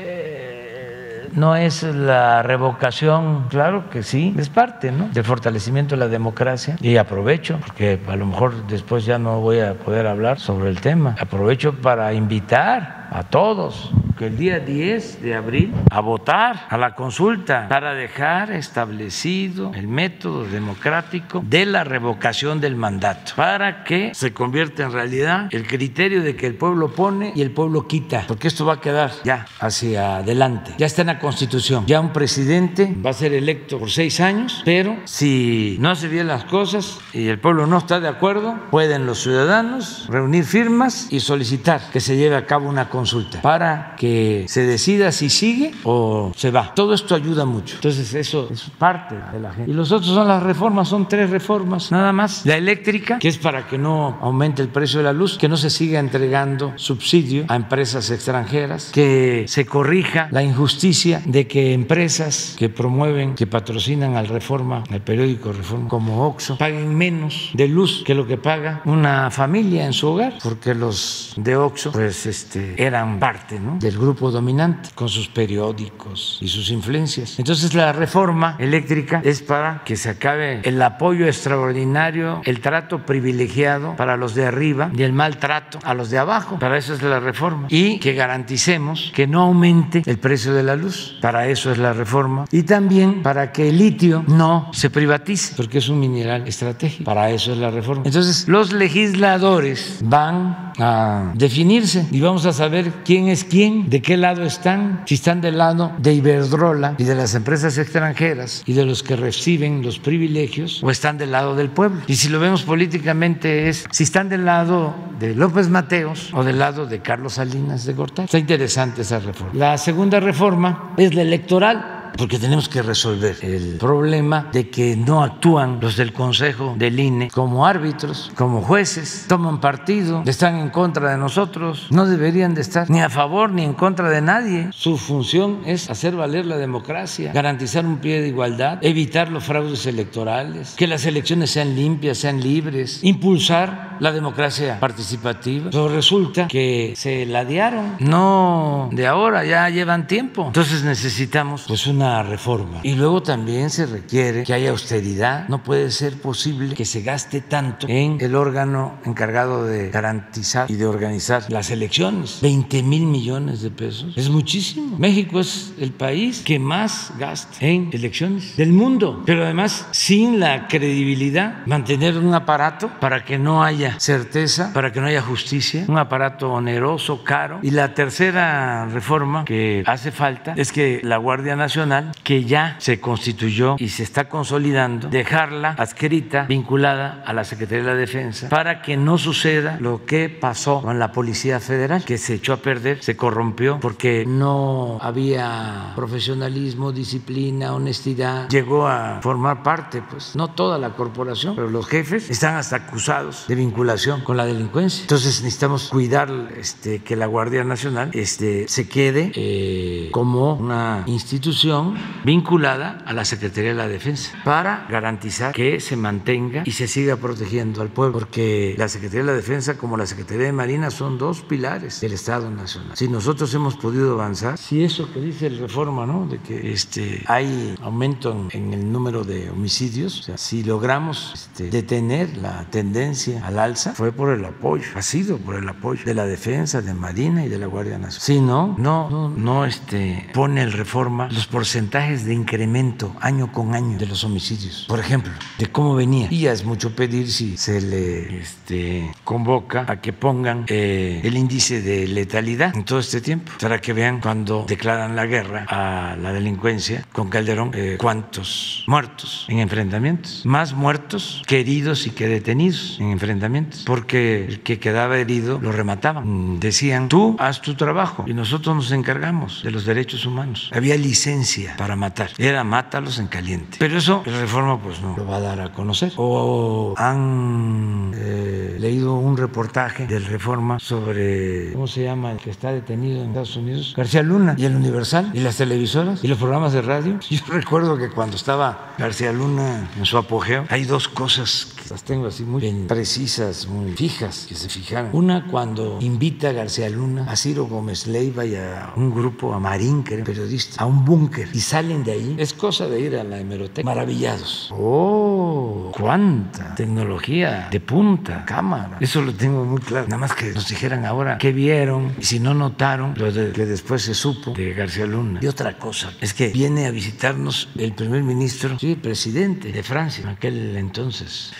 [1.35, 5.09] No es la revocación, claro que sí, es parte ¿no?
[5.09, 9.59] del fortalecimiento de la democracia y aprovecho, porque a lo mejor después ya no voy
[9.59, 15.21] a poder hablar sobre el tema, aprovecho para invitar a todos que el día 10
[15.21, 21.83] de abril a votar a la consulta para dejar establecido el método democrático de la
[21.83, 26.93] revocación del mandato, para que se convierta en realidad el criterio de que el pueblo
[26.93, 30.73] pone y el pueblo quita, porque esto va a quedar ya hacia adelante.
[30.77, 34.61] Ya está en la Constitución, ya un presidente va a ser electo por seis años,
[34.63, 39.05] pero si no hace bien las cosas y el pueblo no está de acuerdo, pueden
[39.05, 44.04] los ciudadanos reunir firmas y solicitar que se lleve a cabo una consulta para que
[44.47, 46.73] se decida si sigue o se va.
[46.75, 47.75] Todo esto ayuda mucho.
[47.75, 49.71] Entonces eso es parte de la gente.
[49.71, 52.45] Y los otros son las reformas, son tres reformas nada más.
[52.45, 55.57] La eléctrica, que es para que no aumente el precio de la luz, que no
[55.57, 62.55] se siga entregando subsidio a empresas extranjeras, que se corrija la injusticia de que empresas
[62.57, 68.03] que promueven, que patrocinan al Reforma, al periódico Reforma, como Oxxo, paguen menos de luz
[68.05, 72.81] que lo que paga una familia en su hogar, porque los de Oxxo pues este
[72.81, 73.77] eran parte, ¿no?
[73.95, 77.39] El grupo dominante con sus periódicos y sus influencias.
[77.39, 83.95] Entonces la reforma eléctrica es para que se acabe el apoyo extraordinario, el trato privilegiado
[83.95, 86.59] para los de arriba y el maltrato a los de abajo.
[86.59, 87.67] Para eso es la reforma.
[87.69, 91.17] Y que garanticemos que no aumente el precio de la luz.
[91.21, 92.45] Para eso es la reforma.
[92.51, 97.05] Y también para que el litio no se privatice, porque es un mineral estratégico.
[97.05, 98.03] Para eso es la reforma.
[98.05, 104.17] Entonces los legisladores van a definirse y vamos a saber quién es quién, de qué
[104.17, 108.85] lado están, si están del lado de Iberdrola y de las empresas extranjeras y de
[108.85, 112.01] los que reciben los privilegios o están del lado del pueblo.
[112.07, 116.59] Y si lo vemos políticamente es si están del lado de López Mateos o del
[116.59, 118.25] lado de Carlos Salinas de Gortari.
[118.25, 119.53] Está interesante esa reforma.
[119.53, 125.23] La segunda reforma es la electoral porque tenemos que resolver el problema de que no
[125.23, 131.11] actúan los del Consejo del INE como árbitros, como jueces, toman partido, están en contra
[131.11, 134.69] de nosotros, no deberían de estar ni a favor ni en contra de nadie.
[134.71, 139.85] Su función es hacer valer la democracia, garantizar un pie de igualdad, evitar los fraudes
[139.85, 145.69] electorales, que las elecciones sean limpias, sean libres, impulsar la democracia participativa.
[145.71, 150.45] Pero resulta que se ladearon, no de ahora, ya llevan tiempo.
[150.47, 152.79] Entonces necesitamos pues una reforma.
[152.83, 155.47] Y luego también se requiere que haya austeridad.
[155.47, 160.75] No puede ser posible que se gaste tanto en el órgano encargado de garantizar y
[160.75, 162.39] de organizar las elecciones.
[162.41, 164.17] 20 mil millones de pesos.
[164.17, 164.97] Es muchísimo.
[164.97, 169.23] México es el país que más gasta en elecciones del mundo.
[169.25, 175.01] Pero además, sin la credibilidad, mantener un aparato para que no haya certeza, para que
[175.01, 177.59] no haya justicia, un aparato oneroso, caro.
[177.61, 181.84] Y la tercera reforma que hace falta es que la Guardia Nacional
[182.23, 187.89] que ya se constituyó y se está consolidando, dejarla adscrita, vinculada a la Secretaría de
[187.91, 192.35] la Defensa, para que no suceda lo que pasó con la Policía Federal, que se
[192.35, 198.49] echó a perder, se corrompió porque no había profesionalismo, disciplina, honestidad.
[198.49, 203.45] Llegó a formar parte, pues, no toda la corporación, pero los jefes están hasta acusados
[203.47, 205.01] de vinculación con la delincuencia.
[205.01, 211.74] Entonces necesitamos cuidar este, que la Guardia Nacional este, se quede eh, como una institución
[212.23, 217.17] vinculada a la Secretaría de la Defensa para garantizar que se mantenga y se siga
[217.17, 221.17] protegiendo al pueblo, porque la Secretaría de la Defensa como la Secretaría de Marina son
[221.17, 222.95] dos pilares del Estado Nacional.
[222.95, 226.27] Si nosotros hemos podido avanzar, si eso que dice el reforma, ¿no?
[226.27, 232.65] De que este, hay aumento en, el número de homicidios, si logramos este, detener la
[232.69, 236.81] tendencia al alza, fue por el apoyo, ha sido por el apoyo de la Defensa,
[236.81, 238.21] de Marina y de la Guardia Nacional.
[238.21, 243.51] Si no, no, no, no este, pone el reforma los porcentajes porcentajes de incremento año
[243.51, 246.27] con año de los homicidios, por ejemplo, de cómo venía.
[246.29, 251.35] Y ya es mucho pedir si se le este, convoca a que pongan eh, el
[251.35, 256.15] índice de letalidad en todo este tiempo, para que vean cuando declaran la guerra a
[256.21, 262.27] la delincuencia con Calderón, eh, cuántos muertos en enfrentamientos, más muertos que heridos y que
[262.27, 266.59] detenidos en enfrentamientos, porque el que quedaba herido lo remataban.
[266.59, 270.69] Decían, tú haz tu trabajo y nosotros nos encargamos de los derechos humanos.
[270.71, 272.31] Había licencia para matar.
[272.37, 273.77] Era mátalos en caliente.
[273.79, 276.13] Pero eso la reforma pues no lo va a dar a conocer.
[276.17, 282.31] O han eh, leído un reportaje del reforma sobre, ¿cómo se llama?
[282.31, 283.93] El que está detenido en Estados Unidos.
[283.95, 287.19] García Luna y el Universal y las televisoras y los programas de radio.
[287.29, 292.27] Yo recuerdo que cuando estaba García Luna en su apogeo, hay dos cosas las tengo
[292.27, 295.09] así muy precisas, muy fijas, que se fijaron.
[295.13, 299.59] Una cuando invita a García Luna, a Ciro Gómez Leiva y a un grupo, a
[299.59, 303.15] Marín, que era periodista, a un búnker y salen de ahí, es cosa de ir
[303.15, 304.71] a la hemeroteca maravillados.
[304.71, 305.91] ¡Oh!
[305.95, 308.97] ¡Cuánta tecnología de punta, cámara!
[308.99, 310.07] Eso lo tengo muy claro.
[310.07, 313.65] Nada más que nos dijeran ahora qué vieron y si no notaron lo de, que
[313.65, 315.39] después se supo de García Luna.
[315.41, 320.23] Y otra cosa es que viene a visitarnos el primer ministro, sí, presidente de Francia
[320.23, 321.53] en aquel entonces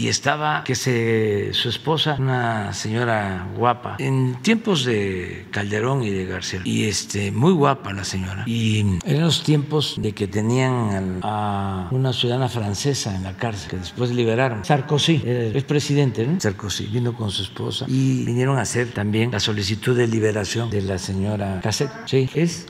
[0.00, 6.24] y estaba que se, su esposa, una señora guapa, en tiempos de Calderón y de
[6.24, 8.44] García, y este, muy guapa la señora.
[8.46, 13.76] Y en los tiempos de que tenían a una ciudadana francesa en la cárcel, que
[13.76, 14.64] después liberaron.
[14.64, 16.40] Sarkozy, es presidente, ¿no?
[16.40, 20.80] Sarkozy vino con su esposa y vinieron a hacer también la solicitud de liberación de
[20.80, 21.90] la señora Casset.
[22.06, 22.66] Sí, es.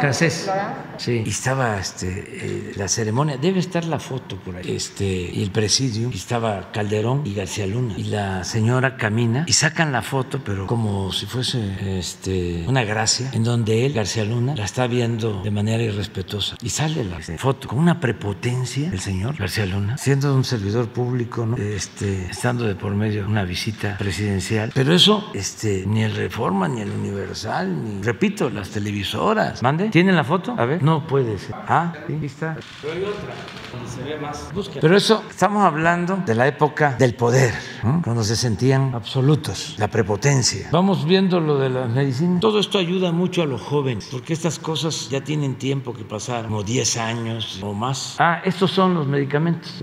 [0.00, 0.50] Cassés.
[0.96, 5.42] Sí, y estaba este, eh, la ceremonia, debe estar la foto por ahí, este, y
[5.42, 6.41] el presidio, y estaba
[6.72, 7.94] Calderón y García Luna.
[7.96, 13.30] Y la señora camina y sacan la foto, pero como si fuese este, una gracia,
[13.32, 16.56] en donde él, García Luna, la está viendo de manera irrespetuosa.
[16.62, 21.46] Y sale la foto con una prepotencia el señor García Luna, siendo un servidor público,
[21.46, 21.56] ¿no?
[21.56, 24.72] este, estando de por medio una visita presidencial.
[24.74, 29.62] Pero eso, este, ni el Reforma, ni el Universal, ni, repito, las televisoras.
[29.62, 29.88] ¿Mande?
[29.88, 30.54] ¿Tienen la foto?
[30.58, 30.82] A ver.
[30.82, 31.54] No puede ser.
[31.68, 32.56] Ah, sí, está.
[32.80, 33.34] Pero hay otra,
[33.72, 34.48] donde se ve más.
[34.80, 38.02] Pero eso, estamos hablando de la época del poder, ¿no?
[38.02, 40.68] cuando se sentían absolutos, la prepotencia.
[40.70, 42.40] Vamos viendo lo de la medicina.
[42.40, 46.44] Todo esto ayuda mucho a los jóvenes, porque estas cosas ya tienen tiempo que pasar,
[46.44, 48.16] como 10 años o más.
[48.18, 49.82] Ah, estos son los medicamentos.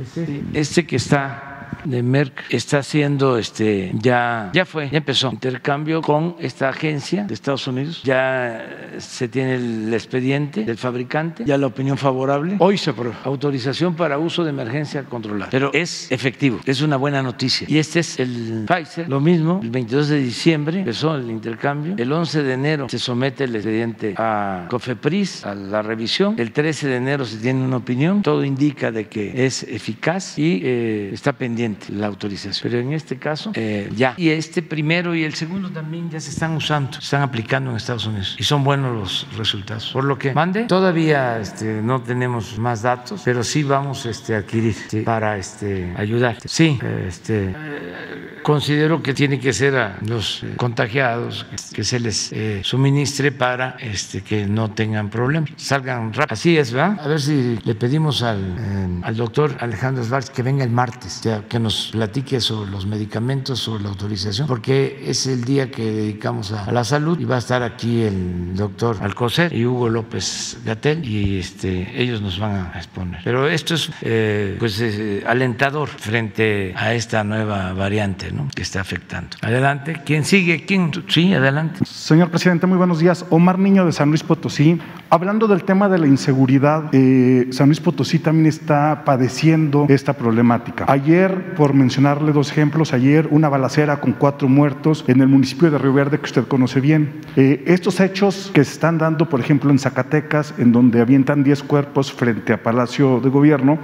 [0.53, 1.48] Este que está
[1.83, 5.31] de Merck está haciendo este ya ya fue ya empezó.
[5.31, 8.01] Intercambio con esta agencia de Estados Unidos.
[8.03, 12.55] Ya se tiene el expediente del fabricante ya la opinión favorable.
[12.59, 13.17] Hoy se aprueba.
[13.23, 15.49] Autorización para uso de emergencia controlada.
[15.51, 17.67] Pero es efectivo es una buena noticia.
[17.69, 19.09] Y este es el Pfizer.
[19.09, 21.95] Lo mismo el 22 de diciembre empezó el intercambio.
[21.97, 26.35] El 11 de enero se somete el expediente a Cofepris a la revisión.
[26.37, 28.21] El 13 de enero se tiene una opinión.
[28.21, 31.58] Todo indica de que es eficaz y eh, está pendiente
[31.89, 32.71] la autorización.
[32.71, 34.13] Pero en este caso, eh, ya.
[34.17, 37.77] Y este primero y el segundo también ya se están usando, se están aplicando en
[37.77, 39.89] Estados Unidos y son buenos los resultados.
[39.91, 44.39] Por lo que, mande, todavía este, no tenemos más datos, pero sí vamos este, a
[44.39, 46.37] adquirir para este, ayudar.
[46.45, 47.53] Sí, este,
[48.43, 54.21] considero que tiene que ser a los contagiados que se les eh, suministre para este,
[54.21, 56.33] que no tengan problemas, salgan rápido.
[56.33, 56.99] Así es, ¿verdad?
[56.99, 61.21] A ver si le pedimos al, eh, al doctor Alejandro Svárez que venga el martes,
[61.49, 66.51] que nos platique sobre los medicamentos, sobre la autorización, porque es el día que dedicamos
[66.51, 71.03] a, la salud y va a estar aquí el doctor Alcocer y Hugo López Gatel
[71.03, 73.21] y este, ellos nos van a exponer.
[73.23, 78.47] Pero esto es eh, pues eh, alentador frente a esta nueva variante ¿no?
[78.55, 79.35] que está afectando.
[79.41, 80.65] Adelante, ¿quién sigue?
[80.65, 80.91] ¿Quién?
[81.07, 81.83] Sí, adelante.
[81.85, 83.25] Señor presidente, muy buenos días.
[83.29, 84.79] Omar Niño de San Luis Potosí.
[85.09, 90.85] Hablando del tema de la inseguridad, eh, San Luis Potosí también está padeciendo esta problemática.
[90.87, 95.77] Ayer, por mencionarle dos ejemplos, ayer una balacera con cuatro muertos en el municipio de
[95.77, 97.21] Río Verde que usted conoce bien.
[97.35, 101.63] Eh, estos hechos que se están dando, por ejemplo, en Zacatecas, en donde avientan 10
[101.63, 103.79] cuerpos frente a Palacio de Gobierno,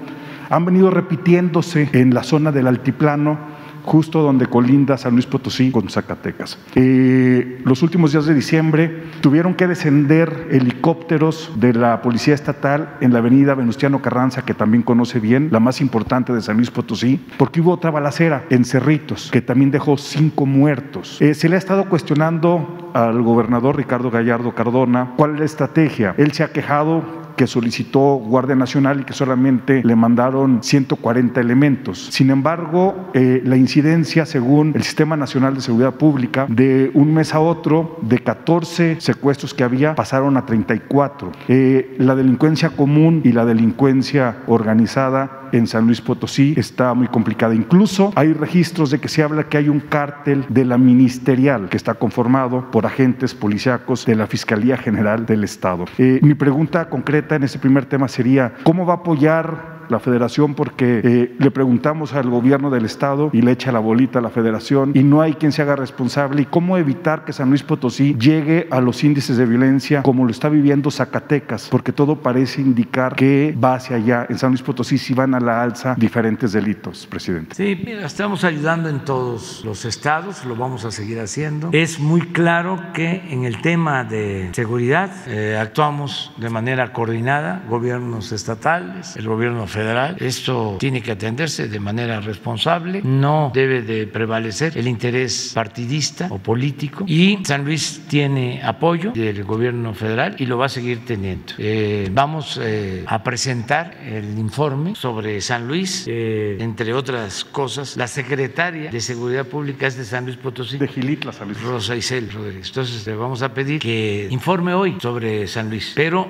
[0.50, 3.55] han venido repitiéndose en la zona del altiplano
[3.86, 6.58] justo donde colinda San Luis Potosí con Zacatecas.
[6.76, 13.13] Eh, los últimos días de diciembre tuvieron que descender helicópteros de la Policía Estatal en
[13.13, 17.24] la avenida Venustiano Carranza, que también conoce bien, la más importante de San Luis Potosí,
[17.38, 21.21] porque hubo otra balacera en Cerritos, que también dejó cinco muertos.
[21.21, 26.15] Eh, se le ha estado cuestionando al gobernador Ricardo Gallardo Cardona cuál es la estrategia.
[26.17, 32.08] Él se ha quejado que solicitó Guardia Nacional y que solamente le mandaron 140 elementos.
[32.12, 37.34] Sin embargo, eh, la incidencia, según el Sistema Nacional de Seguridad Pública, de un mes
[37.34, 41.32] a otro, de 14 secuestros que había, pasaron a 34.
[41.48, 47.56] Eh, la delincuencia común y la delincuencia organizada en San Luis Potosí está muy complicada.
[47.56, 51.78] Incluso hay registros de que se habla que hay un cártel de la ministerial que
[51.78, 55.86] está conformado por agentes policíacos de la Fiscalía General del Estado.
[55.98, 60.56] Eh, mi pregunta concreta en ese primer tema sería, ¿cómo va a apoyar la federación
[60.56, 64.30] porque eh, le preguntamos al gobierno del estado y le echa la bolita a la
[64.30, 68.15] federación y no hay quien se haga responsable y cómo evitar que San Luis Potosí
[68.19, 73.15] llegue a los índices de violencia como lo está viviendo Zacatecas, porque todo parece indicar
[73.15, 74.26] que va hacia allá.
[74.30, 77.56] En San Luis Potosí si van a la alza diferentes delitos, presidente.
[77.56, 81.69] Sí, mira, estamos ayudando en todos los estados, lo vamos a seguir haciendo.
[81.71, 88.32] Es muy claro que en el tema de seguridad eh, actuamos de manera coordinada, gobiernos
[88.32, 89.75] estatales, el gobierno federal.
[90.20, 96.40] Esto tiene que atenderse de manera responsable, no debe de prevalecer el interés partidista o
[96.40, 101.54] político y San Luis tiene apoyo del gobierno federal y lo va a seguir teniendo.
[101.58, 107.98] Eh, vamos eh, a presentar el informe sobre San Luis, eh, entre otras cosas.
[107.98, 110.78] La secretaria de Seguridad Pública es de San Luis Potosí.
[110.78, 111.62] De Gilitla, San Luis.
[111.62, 112.68] Rosa Isel Rodríguez.
[112.68, 116.30] Entonces le vamos a pedir que informe hoy sobre San Luis, pero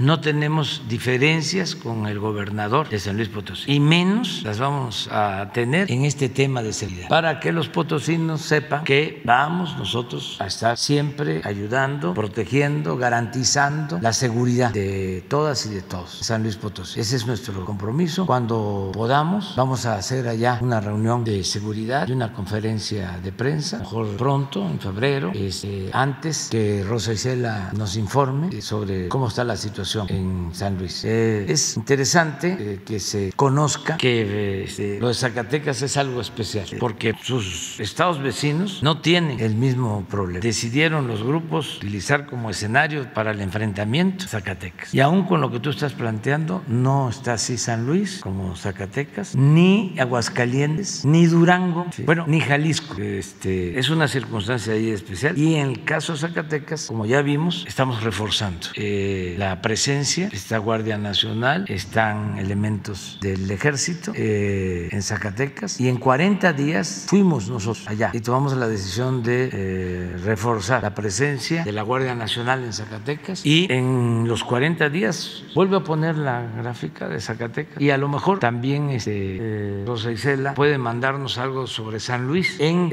[0.00, 2.18] no tenemos diferencias con el
[2.64, 3.70] de San Luis Potosí.
[3.70, 7.08] Y menos las vamos a tener en este tema de seguridad.
[7.08, 14.14] Para que los potosinos sepan que vamos nosotros a estar siempre ayudando, protegiendo, garantizando la
[14.14, 17.00] seguridad de todas y de todos San Luis Potosí.
[17.00, 18.24] Ese es nuestro compromiso.
[18.24, 23.78] Cuando podamos, vamos a hacer allá una reunión de seguridad y una conferencia de prensa,
[23.80, 29.56] mejor pronto, en febrero, este, antes que Rosa Isela nos informe sobre cómo está la
[29.56, 31.04] situación en San Luis.
[31.04, 36.66] Eh, es interesante eh, que se conozca que este, lo de Zacatecas es algo especial,
[36.78, 40.40] porque sus estados vecinos no tienen el mismo problema.
[40.40, 44.94] Decidieron los grupos utilizar como escenario para el enfrentamiento Zacatecas.
[44.94, 49.34] Y aún con lo que tú estás planteando, no está así San Luis como Zacatecas,
[49.34, 53.00] ni Aguascalientes, ni Durango, bueno, ni Jalisco.
[53.00, 55.36] Este, es una circunstancia ahí especial.
[55.38, 60.58] Y en el caso de Zacatecas, como ya vimos, estamos reforzando eh, la presencia, está
[60.58, 67.86] Guardia Nacional, están elementos del ejército eh, en Zacatecas y en 40 días fuimos nosotros
[67.88, 72.72] allá y tomamos la decisión de eh, reforzar la presencia de la Guardia Nacional en
[72.72, 77.98] Zacatecas y en los 40 días vuelve a poner la gráfica de Zacatecas y a
[77.98, 82.90] lo mejor también este, Rosa Isela puede mandarnos algo sobre San Luis en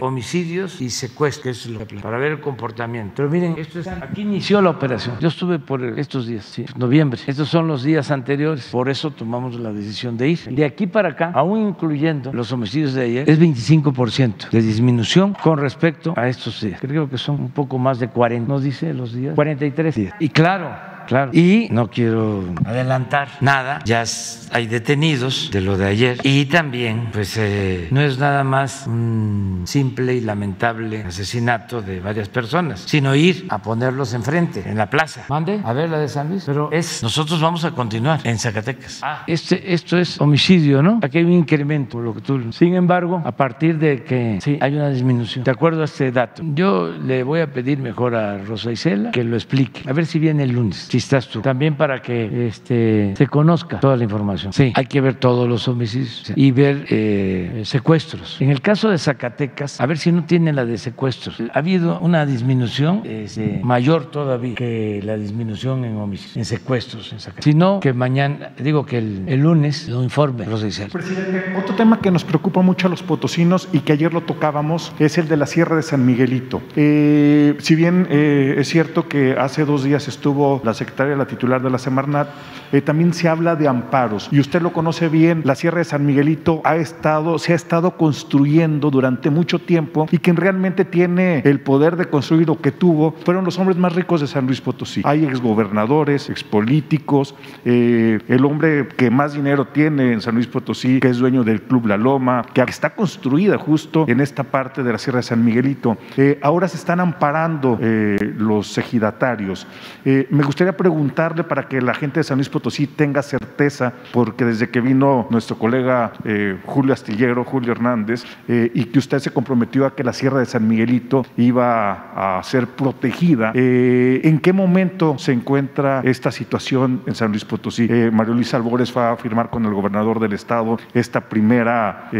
[0.00, 1.68] homicidios y secuestros,
[2.02, 3.14] para ver el comportamiento.
[3.16, 5.16] Pero miren, esto es, aquí inició la operación.
[5.20, 7.20] Yo estuve por estos días, sí, noviembre.
[7.26, 8.71] Estos son los días anteriores.
[8.72, 10.38] Por eso tomamos la decisión de ir.
[10.50, 15.58] De aquí para acá, aún incluyendo los homicidios de ayer, es 25% de disminución con
[15.58, 16.80] respecto a estos días.
[16.80, 19.34] Creo que son un poco más de 40, ¿no dice los días?
[19.34, 20.14] 43 días.
[20.18, 20.70] Y claro,
[21.06, 21.30] claro.
[21.32, 24.04] Y no quiero adelantar nada, ya
[24.52, 26.18] hay detenidos de lo de ayer.
[26.22, 32.28] Y también, pues, eh, no es nada más un simple y lamentable asesinato de varias
[32.28, 35.24] personas, sino ir a ponerlos enfrente, en la plaza.
[35.28, 36.44] Mande, a ver la de San Luis.
[36.44, 39.00] Pero es, nosotros vamos a continuar en Zacatecas.
[39.02, 41.00] Ah, este, esto es homicidio, ¿no?
[41.02, 42.52] Aquí hay un incremento, lo que tú.
[42.52, 46.42] Sin embargo, a partir de que sí, hay una disminución, de acuerdo a este dato,
[46.54, 49.88] yo le voy a pedir mejor a Rosa Isela que lo explique.
[49.88, 53.96] A ver si viene el lunes estás tú, también para que este, se conozca toda
[53.96, 54.52] la información.
[54.52, 58.40] Sí, hay que ver todos los homicidios y ver eh, secuestros.
[58.40, 61.40] En el caso de Zacatecas, a ver si no tiene la de secuestros.
[61.52, 67.20] Ha habido una disminución este, mayor todavía que la disminución en homicidios, en secuestros en
[67.20, 67.44] Zacatecas.
[67.44, 72.24] Si no, que mañana, digo que el, lunes lo informe Presidente, otro tema que nos
[72.24, 75.76] preocupa mucho a los potosinos y que ayer lo tocábamos es el de la Sierra
[75.76, 76.62] de San Miguelito.
[76.76, 81.62] Eh, si bien eh, es cierto que hace dos días estuvo la secretaria, la titular
[81.62, 82.28] de la Semarnat,
[82.72, 84.28] eh, también se habla de amparos.
[84.32, 87.96] Y usted lo conoce bien, la Sierra de San Miguelito ha estado, se ha estado
[87.98, 93.14] construyendo durante mucho tiempo y quien realmente tiene el poder de construir o que tuvo
[93.24, 95.02] fueron los hombres más ricos de San Luis Potosí.
[95.04, 101.08] Hay exgobernadores, expolíticos, eh, el hombre que más dinero tiene en San Luis Potosí, que
[101.08, 104.98] es dueño del Club La Loma, que está construida justo en esta parte de la
[104.98, 105.98] Sierra de San Miguelito.
[106.16, 109.66] Eh, ahora se están amparando los ejidatarios.
[110.04, 114.70] me gustaría preguntarle para que la gente de San Luis Potosí tenga certeza, porque desde
[114.70, 119.86] que vino nuestro colega eh, Julio Astillero, Julio Hernández, eh, y que usted se comprometió
[119.86, 125.16] a que la Sierra de San Miguelito iba a ser protegida, eh, ¿en qué momento
[125.18, 127.88] se encuentra esta situación en San Luis Potosí?
[128.12, 132.10] Mario Luis Albores va a firmar con el gobernador del estado esta primera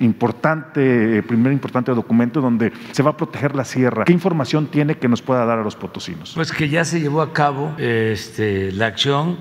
[0.00, 4.04] importante, primer importante documento donde se va a proteger la sierra.
[4.04, 6.32] ¿Qué información tiene que nos pueda dar a los potosinos?
[6.34, 9.38] Pues que ya se llevó a cabo este, la acción,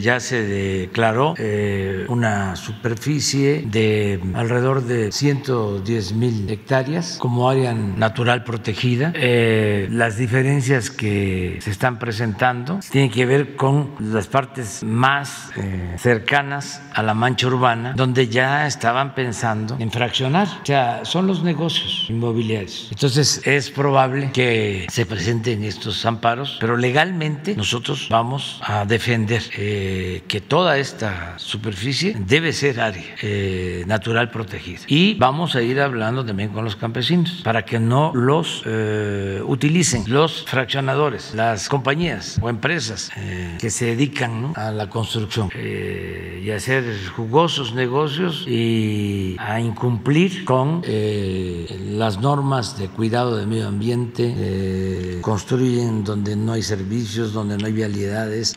[0.00, 8.44] ya se declaró eh, una superficie de alrededor de 110 mil hectáreas como área natural
[8.44, 9.12] protegida.
[9.14, 15.50] Eh, las diferencias que se están presentando tienen que ver con las partes más
[15.96, 20.48] cercanas a la mancha urbana, donde ya estaban pensando en fraccionar.
[20.62, 22.88] O sea, son los negocios inmobiliarios.
[22.90, 29.87] Entonces es probable que se presenten estos amparos, pero legalmente nosotros vamos a defender eh,
[30.26, 34.80] que toda esta superficie debe ser área eh, natural protegida.
[34.86, 40.04] Y vamos a ir hablando también con los campesinos para que no los eh, utilicen
[40.06, 43.10] los fraccionadores, las compañías o empresas
[43.58, 46.84] que se dedican a la construcción y a hacer
[47.14, 56.36] jugosos negocios y a incumplir con las normas de cuidado del medio ambiente, construyen donde
[56.36, 58.08] no hay servicios, donde no hay vialidad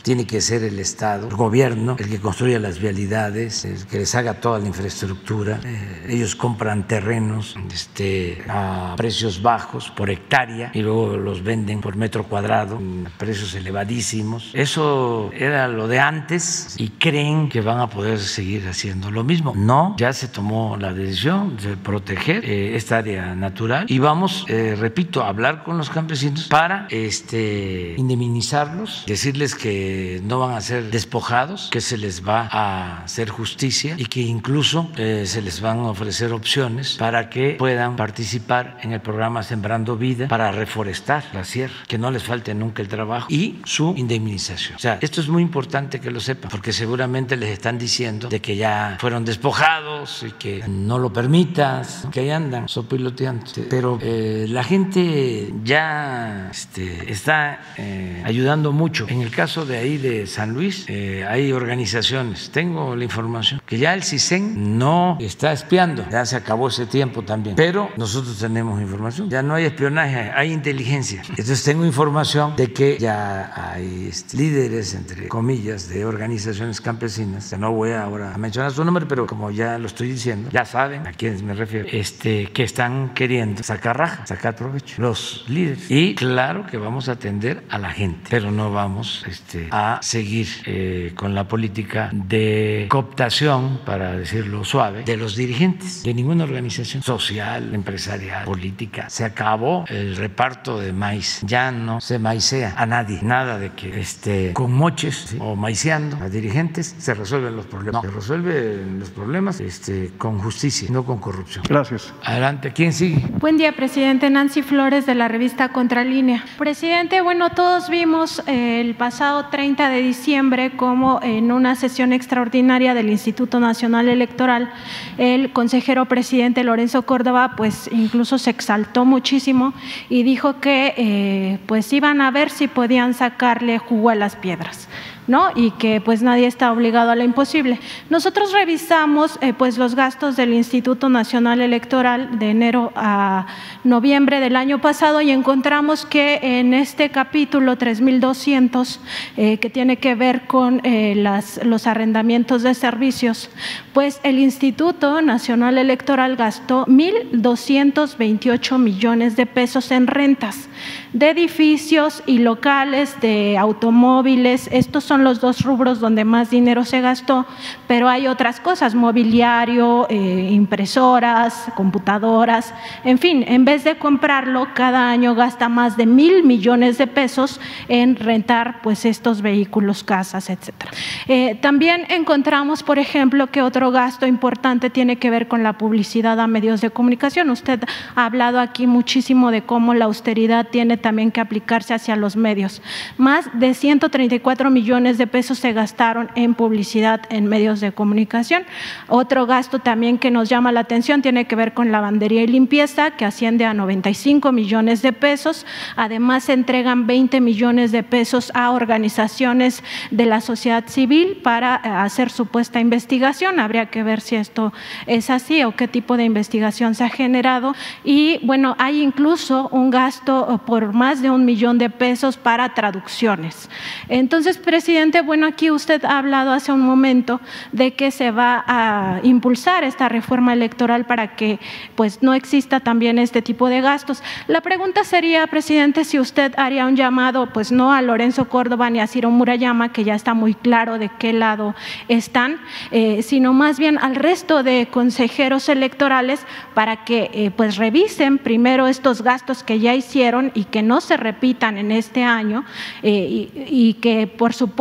[0.02, 4.16] tiene que ser el Estado, el gobierno, el que construya las vialidades, el que les
[4.16, 5.60] haga toda la infraestructura.
[5.64, 11.96] Eh, ellos compran terrenos este, a precios bajos por hectárea y luego los venden por
[11.96, 14.52] metro cuadrado a precios elevadísimos.
[14.54, 19.54] Eso era lo de antes y creen que van a poder seguir haciendo lo mismo.
[19.56, 24.76] No, ya se tomó la decisión de proteger eh, esta área natural y vamos, eh,
[24.78, 30.90] repito, a hablar con los campesinos para este, indemnizarlos, decirles que no van a ser
[31.02, 35.80] despojados, que se les va a hacer justicia y que incluso eh, se les van
[35.80, 41.44] a ofrecer opciones para que puedan participar en el programa Sembrando Vida para reforestar la
[41.44, 44.76] sierra, que no les falte nunca el trabajo y su indemnización.
[44.76, 48.40] O sea, esto es muy importante que lo sepan, porque seguramente les están diciendo de
[48.40, 53.46] que ya fueron despojados y que no lo permitas, que ahí andan sopiloteando.
[53.72, 59.08] Pero eh, la gente ya este, está eh, ayudando mucho.
[59.10, 63.78] En el caso de ahí de San Luis, eh, hay organizaciones, tengo la información, que
[63.78, 68.82] ya el CISEN no está espiando, ya se acabó ese tiempo también, pero nosotros tenemos
[68.82, 71.22] información, ya no hay espionaje, hay inteligencia.
[71.30, 77.58] Entonces tengo información de que ya hay este, líderes, entre comillas, de organizaciones campesinas, que
[77.58, 81.08] no voy ahora a mencionar su nombre, pero como ya lo estoy diciendo, ya saben
[81.08, 85.90] a quiénes me refiero, este, que están queriendo sacar raja, sacar provecho, los líderes.
[85.90, 90.48] Y claro que vamos a atender a la gente, pero no vamos este, a seguir
[90.66, 90.81] eh,
[91.16, 97.74] con la política de cooptación, para decirlo suave, de los dirigentes de ninguna organización social,
[97.74, 99.10] empresarial, política.
[99.10, 104.00] Se acabó el reparto de maíz, ya no se maicea a nadie, nada de que
[104.00, 108.02] este, con moches o maiceando a dirigentes se resuelven los problemas.
[108.02, 111.64] se resuelven los problemas este, con justicia, no con corrupción.
[111.68, 112.14] Gracias.
[112.24, 113.26] Adelante, ¿quién sigue?
[113.40, 114.30] Buen día, presidente.
[114.30, 116.44] Nancy Flores de la revista Contralínea.
[116.58, 122.94] Presidente, bueno, todos vimos eh, el pasado 30 de diciembre como en una sesión extraordinaria
[122.94, 124.72] del Instituto Nacional Electoral,
[125.18, 129.74] el consejero presidente Lorenzo Córdoba, pues incluso se exaltó muchísimo
[130.10, 134.88] y dijo que eh, pues iban a ver si podían sacarle jugo a las piedras.
[135.28, 135.50] ¿No?
[135.56, 137.80] y que pues nadie está obligado a lo imposible.
[138.10, 143.46] Nosotros revisamos eh, pues los gastos del Instituto Nacional Electoral de enero a
[143.84, 149.00] noviembre del año pasado y encontramos que en este capítulo 3200
[149.38, 151.16] eh, que tiene que ver con eh,
[151.64, 153.50] los arrendamientos de servicios,
[153.94, 160.68] pues el Instituto Nacional Electoral gastó 1.228 millones de pesos en rentas
[161.14, 164.70] de edificios y locales, de automóviles.
[164.72, 167.46] Estos son los dos rubros donde más dinero se gastó,
[167.86, 175.10] pero hay otras cosas, mobiliario, eh, impresoras, computadoras, en fin, en vez de comprarlo, cada
[175.10, 177.60] año gasta más de mil millones de pesos
[177.90, 180.94] en rentar pues estos vehículos, casas, etcétera.
[181.28, 186.40] Eh, también encontramos, por ejemplo, que otro gasto importante tiene que ver con la publicidad
[186.40, 187.50] a medios de comunicación.
[187.50, 187.84] Usted
[188.16, 192.82] ha hablado aquí muchísimo de cómo la austeridad tiene también que aplicarse hacia los medios.
[193.18, 198.64] Más de 134 millones de pesos se gastaron en publicidad en medios de comunicación.
[199.08, 203.12] Otro gasto también que nos llama la atención tiene que ver con lavandería y limpieza,
[203.12, 205.66] que asciende a 95 millones de pesos.
[205.96, 211.88] Además, se entregan 20 millones de pesos a organizaciones de la sociedad civil para eh,
[211.88, 213.60] hacer supuesta investigación.
[213.60, 214.74] Habría que ver si esto
[215.08, 217.74] es así o qué tipo de investigación se ha generado.
[218.04, 222.74] Y bueno, hay incluso un gasto eh, por más de un millón de pesos para
[222.74, 223.70] traducciones.
[224.08, 224.91] Entonces, presidente,
[225.24, 227.40] bueno, aquí usted ha hablado hace un momento
[227.72, 231.60] de que se va a impulsar esta reforma electoral para que
[231.96, 234.22] pues no exista también este tipo de gastos.
[234.48, 239.00] La pregunta sería, presidente, si usted haría un llamado, pues no a Lorenzo Córdoba ni
[239.00, 241.74] a Ciro Murayama, que ya está muy claro de qué lado
[242.08, 242.60] están,
[242.92, 246.42] eh, sino más bien al resto de consejeros electorales
[246.74, 251.18] para que eh, pues revisen primero estos gastos que ya hicieron y que no se
[251.18, 252.66] repitan en este año
[253.04, 254.81] eh, y, que, por supuesto,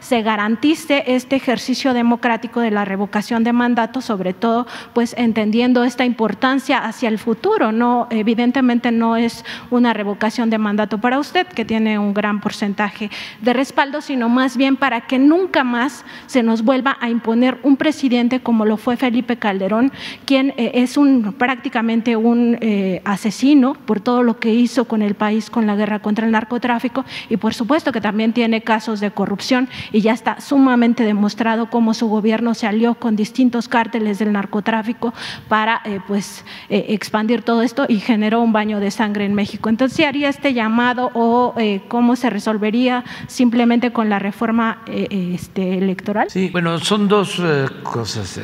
[0.00, 6.04] se garantice este ejercicio democrático de la revocación de mandato, sobre todo, pues entendiendo esta
[6.04, 7.72] importancia hacia el futuro.
[7.72, 13.10] No, evidentemente no es una revocación de mandato para usted, que tiene un gran porcentaje
[13.40, 17.76] de respaldo, sino más bien para que nunca más se nos vuelva a imponer un
[17.76, 19.92] presidente como lo fue Felipe Calderón,
[20.24, 25.14] quien eh, es un prácticamente un eh, asesino por todo lo que hizo con el
[25.14, 29.10] país con la guerra contra el narcotráfico y por supuesto que también tiene casos de
[29.10, 29.27] corrupción
[29.92, 35.12] y ya está sumamente demostrado cómo su gobierno se alió con distintos cárteles del narcotráfico
[35.48, 39.68] para eh, pues eh, expandir todo esto y generó un baño de sangre en México.
[39.68, 46.28] Entonces, ¿haría este llamado o eh, cómo se resolvería simplemente con la reforma este, electoral?
[46.30, 47.42] Sí, bueno, son dos
[47.82, 48.40] cosas.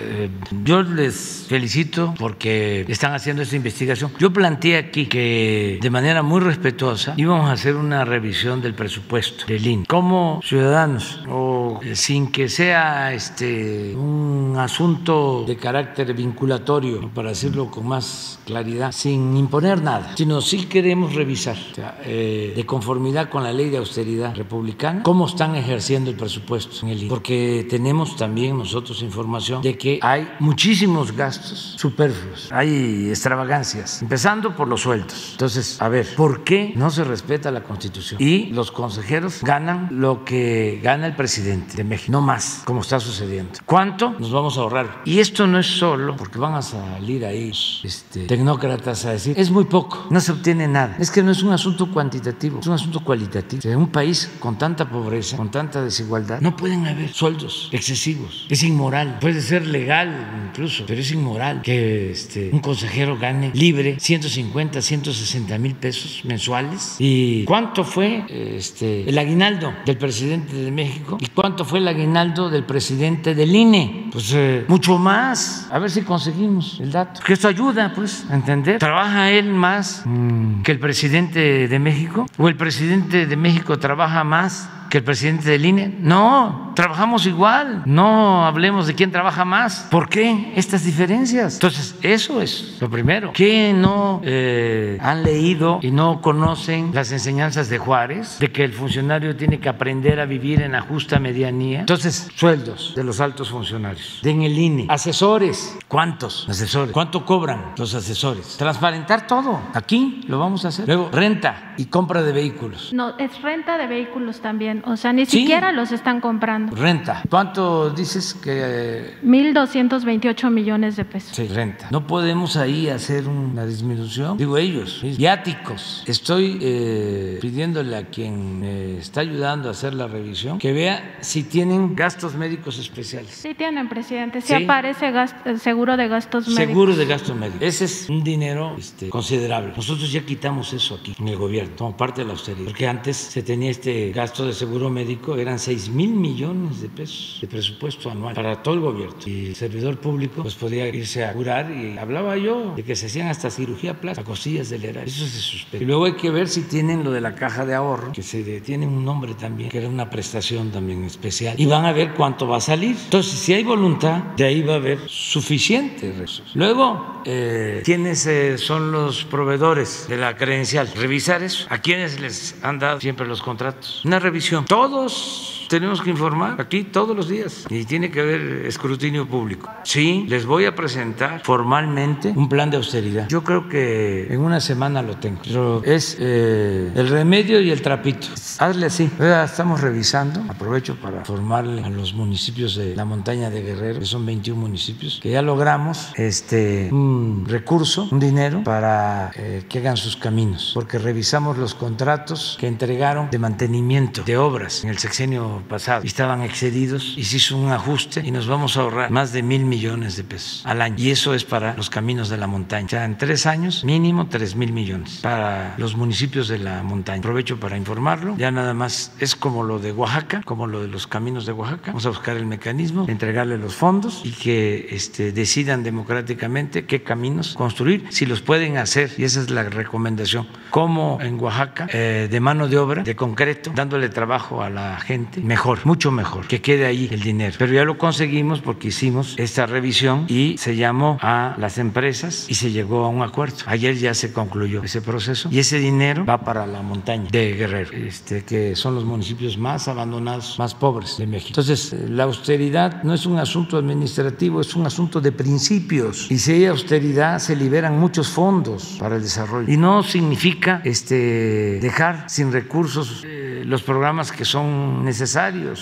[0.65, 4.13] yo les felicito porque están haciendo esta investigación.
[4.19, 9.47] Yo planteé aquí que de manera muy respetuosa íbamos a hacer una revisión del presupuesto
[9.47, 9.87] del INE.
[9.87, 17.31] Como ciudadano ciudadanos o eh, sin que sea este un asunto de carácter vinculatorio, para
[17.31, 21.57] decirlo con más claridad, sin imponer nada, sino sí queremos revisar
[22.05, 26.93] eh, de conformidad con la ley de austeridad republicana cómo están ejerciendo el presupuesto en
[26.93, 34.57] el porque tenemos también nosotros información de que hay muchísimos gastos superfluos, hay extravagancias, empezando
[34.57, 35.31] por los sueldos.
[35.33, 38.21] Entonces, a ver, ¿por qué no se respeta la Constitución?
[38.21, 43.01] Y los consejeros ganan lo que gana el presidente de México, no más, como está
[43.01, 43.53] sucediendo.
[43.65, 45.03] ¿Cuánto nos vamos a ahorrar?
[45.05, 47.53] Y esto no es solo porque van a salir ahí
[47.83, 50.97] este, tecnócratas a decir, es muy poco, no se obtiene nada.
[50.99, 53.63] Es que no es un asunto cuantitativo, es un asunto cualitativo.
[53.65, 58.47] En un país con tanta pobreza, con tanta desigualdad, no pueden haber sueldos excesivos.
[58.49, 63.99] Es inmoral, puede ser legal incluso, pero es inmoral que este, un consejero gane libre
[63.99, 66.97] 150, 160 mil pesos mensuales.
[66.99, 71.19] ¿Y cuánto fue este, el aguinaldo del presidente de México?
[71.21, 74.09] ¿Y cuánto fue el aguinaldo del presidente del INE?
[74.13, 75.69] Pues eh, mucho más.
[75.71, 77.21] A ver si conseguimos el dato.
[77.25, 78.79] Que esto ayuda, pues, a entender.
[78.79, 82.27] ¿Trabaja él más mm, que el presidente de México?
[82.39, 85.93] ¿O el presidente de México trabaja más que el presidente del INE.
[85.99, 87.83] No, trabajamos igual.
[87.85, 89.89] No hablemos de quién trabaja más.
[89.91, 91.55] ¿Por qué estas diferencias?
[91.55, 93.33] Entonces, eso es lo primero.
[93.33, 98.39] ¿Qué no eh, han leído y no conocen las enseñanzas de Juárez?
[98.39, 101.81] De que el funcionario tiene que aprender a vivir en la justa medianía.
[101.81, 104.21] Entonces, sueldos de los altos funcionarios.
[104.23, 104.87] En el INE.
[104.89, 105.77] Asesores.
[105.89, 106.93] ¿Cuántos asesores?
[106.93, 108.57] ¿Cuánto cobran los asesores?
[108.59, 109.61] Transparentar todo.
[109.75, 110.87] Aquí lo vamos a hacer.
[110.87, 112.93] Luego, renta y compra de vehículos.
[112.93, 114.84] No, es renta de vehículos también.
[114.87, 116.75] O sea, ni siquiera los están comprando.
[116.77, 117.23] Renta.
[117.29, 119.15] ¿Cuánto dices que?
[119.25, 121.35] 1.228 millones de pesos.
[121.35, 121.89] Sí, renta.
[121.91, 124.37] No podemos ahí hacer una disminución.
[124.37, 126.05] Digo ellos, viáticos.
[126.07, 131.45] Estoy eh, pidiéndole a quien me está ayudando a hacer la revisión que vea si
[131.45, 133.31] tienen gastos médicos especiales.
[133.31, 134.41] Sí tienen, presidente.
[134.41, 135.13] Sí, aparece
[135.59, 136.67] seguro de gastos médicos.
[136.67, 137.63] Seguro de gastos médicos.
[137.63, 139.73] Ese es un dinero este, considerable.
[139.75, 142.67] Nosotros ya quitamos eso aquí en el gobierno, como parte de la austeridad.
[142.67, 147.39] Porque antes se tenía este gasto de seguro médico, eran 6 mil millones de pesos
[147.41, 149.17] de presupuesto anual para todo el gobierno.
[149.27, 153.07] Y el servidor público pues podía irse a curar y hablaba yo de que se
[153.07, 155.13] hacían hasta cirugía plástica, costillas del erario.
[155.13, 155.85] Eso se suspendió.
[155.85, 158.43] Y luego hay que ver si tienen lo de la caja de ahorro, que se
[158.61, 161.55] tiene un nombre también, que era una prestación también especial.
[161.59, 162.97] Y van a ver cuánto va a salir.
[163.05, 166.53] Entonces, si hay voluntad, de ahí va a haber suficiente recursos.
[166.55, 170.89] Luego, eh, ¿quiénes eh, son los proveedores de la credencial?
[170.95, 171.67] Revisar eso.
[171.71, 174.05] ¿A quiénes les han dado siempre los contratos?
[174.05, 174.64] Una revisión.
[174.67, 179.69] Todos tenemos que informar aquí todos los días y tiene que haber escrutinio público.
[179.83, 183.27] Sí, les voy a presentar formalmente un plan de austeridad.
[183.27, 185.41] Yo creo que en una semana lo tengo.
[185.43, 188.29] Pero es eh, el remedio y el trapito.
[188.61, 189.11] Hazle así.
[189.45, 190.45] Estamos revisando.
[190.49, 195.19] Aprovecho para informarle a los municipios de la montaña de Guerrero, que son 21 municipios,
[195.21, 200.99] que ya logramos este un recurso, un dinero para eh, que hagan sus caminos, porque
[200.99, 207.15] revisamos los contratos que entregaron de mantenimiento de obras en el sexenio pasado estaban excedidos
[207.17, 210.25] y se hizo un ajuste y nos vamos a ahorrar más de mil millones de
[210.25, 210.97] pesos al año.
[210.99, 212.87] Y eso es para los caminos de la montaña.
[212.87, 217.19] O sea, en tres años, mínimo tres mil millones para los municipios de la montaña.
[217.19, 218.37] Aprovecho para informarlo.
[218.37, 221.89] Ya nada más es como lo de Oaxaca, como lo de los caminos de Oaxaca.
[221.89, 227.55] Vamos a buscar el mecanismo, entregarle los fondos y que este, decidan democráticamente qué caminos
[227.55, 229.11] construir, si los pueden hacer.
[229.19, 230.47] Y esa es la recomendación.
[230.71, 235.41] Como en Oaxaca, eh, de mano de obra, de concreto, dándole trabajo a la gente
[235.45, 237.55] mejor, mucho mejor, que quede ahí el dinero.
[237.59, 242.55] Pero ya lo conseguimos porque hicimos esta revisión y se llamó a las empresas y
[242.55, 243.57] se llegó a un acuerdo.
[243.67, 247.91] Ayer ya se concluyó ese proceso y ese dinero va para la montaña de Guerrero,
[247.93, 251.51] este, que son los municipios más abandonados, más pobres de México.
[251.51, 256.31] Entonces, la austeridad no es un asunto administrativo, es un asunto de principios.
[256.31, 259.71] Y si hay austeridad, se liberan muchos fondos para el desarrollo.
[259.71, 265.34] Y no significa este, dejar sin recursos eh, los programas que son necesarios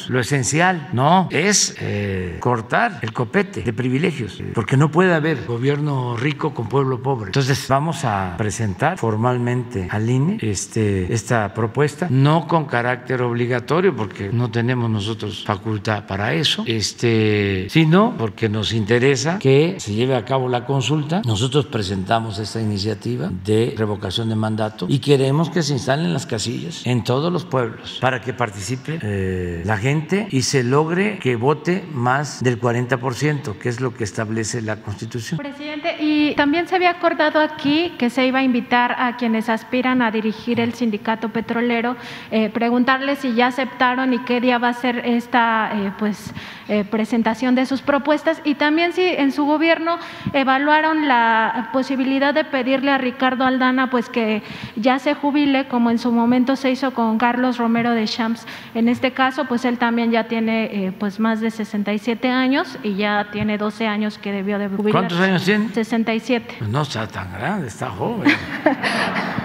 [0.09, 0.89] lo esencial.
[0.93, 6.69] No, es eh, cortar el copete de privilegios, porque no puede haber gobierno rico con
[6.69, 7.27] pueblo pobre.
[7.27, 14.31] Entonces vamos a presentar formalmente al INE este, esta propuesta, no con carácter obligatorio, porque
[14.33, 20.25] no tenemos nosotros facultad para eso, este, sino porque nos interesa que se lleve a
[20.25, 21.21] cabo la consulta.
[21.27, 26.87] Nosotros presentamos esta iniciativa de revocación de mandato y queremos que se instalen las casillas
[26.87, 31.85] en todos los pueblos para que participe eh, la gente y se logre que vote
[31.93, 35.39] más del 40%, que es lo que establece la Constitución.
[35.39, 40.03] Presidente, y también se había acordado aquí que se iba a invitar a quienes aspiran
[40.03, 41.97] a dirigir el sindicato petrolero,
[42.31, 46.33] eh, preguntarles si ya aceptaron y qué día va a ser esta eh, pues,
[46.73, 49.99] eh, presentación de sus propuestas y también si en su gobierno
[50.33, 54.43] evaluaron la posibilidad de pedirle a Ricardo Aldana pues que
[54.77, 58.47] ya se jubile como en su momento se hizo con Carlos Romero de Champs.
[58.75, 63.29] En este caso pues él también ya tiene pues más de 67 años y ya
[63.31, 64.93] tiene 12 años que debió de jubilar.
[64.93, 65.69] ¿Cuántos años tiene?
[65.69, 66.57] 67.
[66.59, 68.33] Pues no está tan grande, está joven.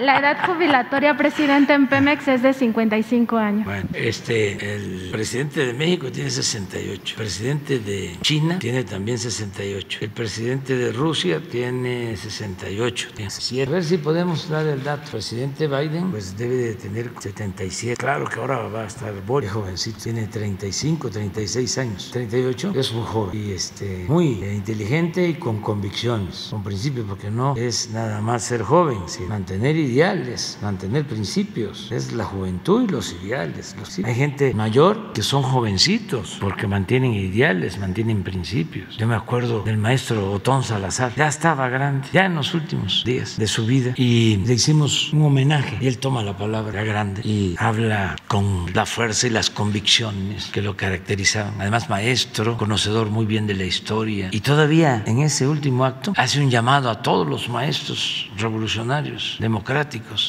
[0.00, 3.66] La edad jubilatoria, presidente, en Pemex es de 55 años.
[3.66, 9.98] Bueno, este, el presidente de México tiene 68, el presidente de China tiene también 68,
[10.00, 15.02] el presidente de Rusia tiene 68, tiene A ver si podemos dar el dato.
[15.04, 17.96] El presidente Biden, pues debe de tener 77.
[17.96, 22.10] Claro que ahora va a estar Boris, jovencito, tiene 35, 36 años.
[22.10, 27.54] 38 es un joven y este, muy inteligente y con convicciones, con principios, porque no
[27.54, 31.90] es nada más ser joven, sino mantener ideales, mantener principios.
[31.90, 33.74] Es la juventud y los ideales.
[34.04, 38.96] Hay gente mayor que son jovencitos porque mantienen ideales, mantienen principios.
[38.96, 43.36] Yo me acuerdo del maestro Otón Salazar, ya estaba grande, ya en los últimos días
[43.36, 45.78] de su vida, y le hicimos un homenaje.
[45.80, 50.76] Él toma la palabra grande y habla con la fuerza y las convicciones que lo
[50.76, 51.54] caracterizaban.
[51.60, 54.28] Además, maestro, conocedor muy bien de la historia.
[54.30, 59.79] Y todavía en ese último acto hace un llamado a todos los maestros revolucionarios, democráticos,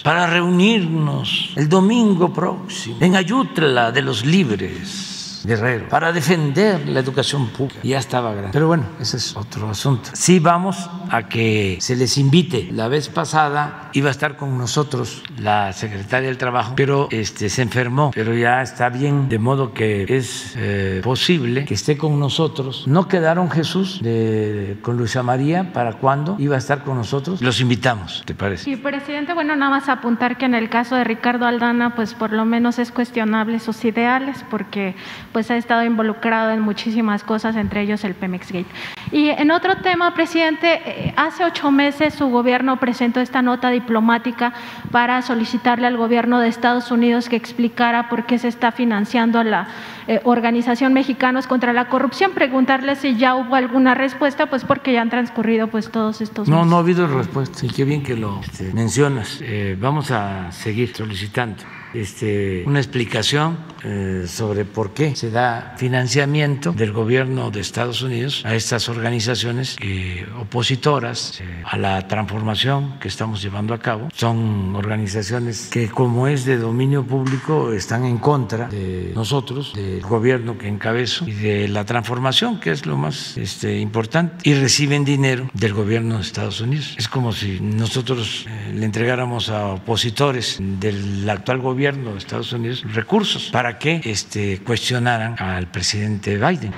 [0.04, 7.48] para reunirnos el domingo próximo en Ayutla de los Libres Guerrero para defender la educación
[7.48, 7.80] pública.
[7.84, 8.52] Ya estaba grande.
[8.54, 10.10] Pero bueno, ese es otro asunto.
[10.14, 12.70] Sí vamos a que se les invite.
[12.72, 17.62] La vez pasada iba a estar con nosotros la secretaria del Trabajo, pero este, se
[17.62, 22.88] enfermó, pero ya está bien, de modo que es eh, posible que esté con nosotros.
[22.88, 27.42] No quedaron Jesús de, con Luisa María para cuándo iba a estar con nosotros.
[27.42, 28.64] Los invitamos, ¿te parece?
[28.64, 32.32] Sí, presidente, bueno, nada más apuntar que en el caso de Ricardo Aldana, pues por
[32.32, 34.96] lo menos es cuestionable sus ideales, porque
[35.32, 38.70] pues ha estado involucrado en muchísimas cosas, entre ellos el Pemex Gate.
[39.12, 44.54] Y en otro tema, presidente, eh, hace ocho meses su gobierno presentó esta nota diplomática
[44.92, 49.68] para solicitarle al gobierno de Estados Unidos que explicara por qué se está financiando la
[50.12, 52.32] eh, Organización Mexicanos contra la Corrupción.
[52.34, 56.58] Preguntarle si ya hubo alguna respuesta, pues porque ya han transcurrido pues todos estos No,
[56.58, 56.70] meses.
[56.70, 57.66] no ha habido respuesta.
[57.66, 59.40] Y qué bien que lo este, mencionas.
[59.42, 66.72] Eh, vamos a seguir solicitando este, una explicación eh, sobre por qué se da financiamiento
[66.72, 69.76] del gobierno de Estados Unidos a estas organizaciones
[70.40, 74.10] opositoras eh, a la transformación que estamos llevando a cabo.
[74.14, 80.58] Son organizaciones que como es de dominio público están en contra de nosotros, del gobierno
[80.58, 85.50] que encabezo y de la transformación, que es lo más este, importante, y reciben dinero
[85.54, 86.96] del gobierno de Estados Unidos.
[86.98, 92.84] Es como si nosotros eh, le entregáramos a opositores del actual gobierno de Estados Unidos
[92.94, 96.74] recursos para que este, cuestionaran al presidente Biden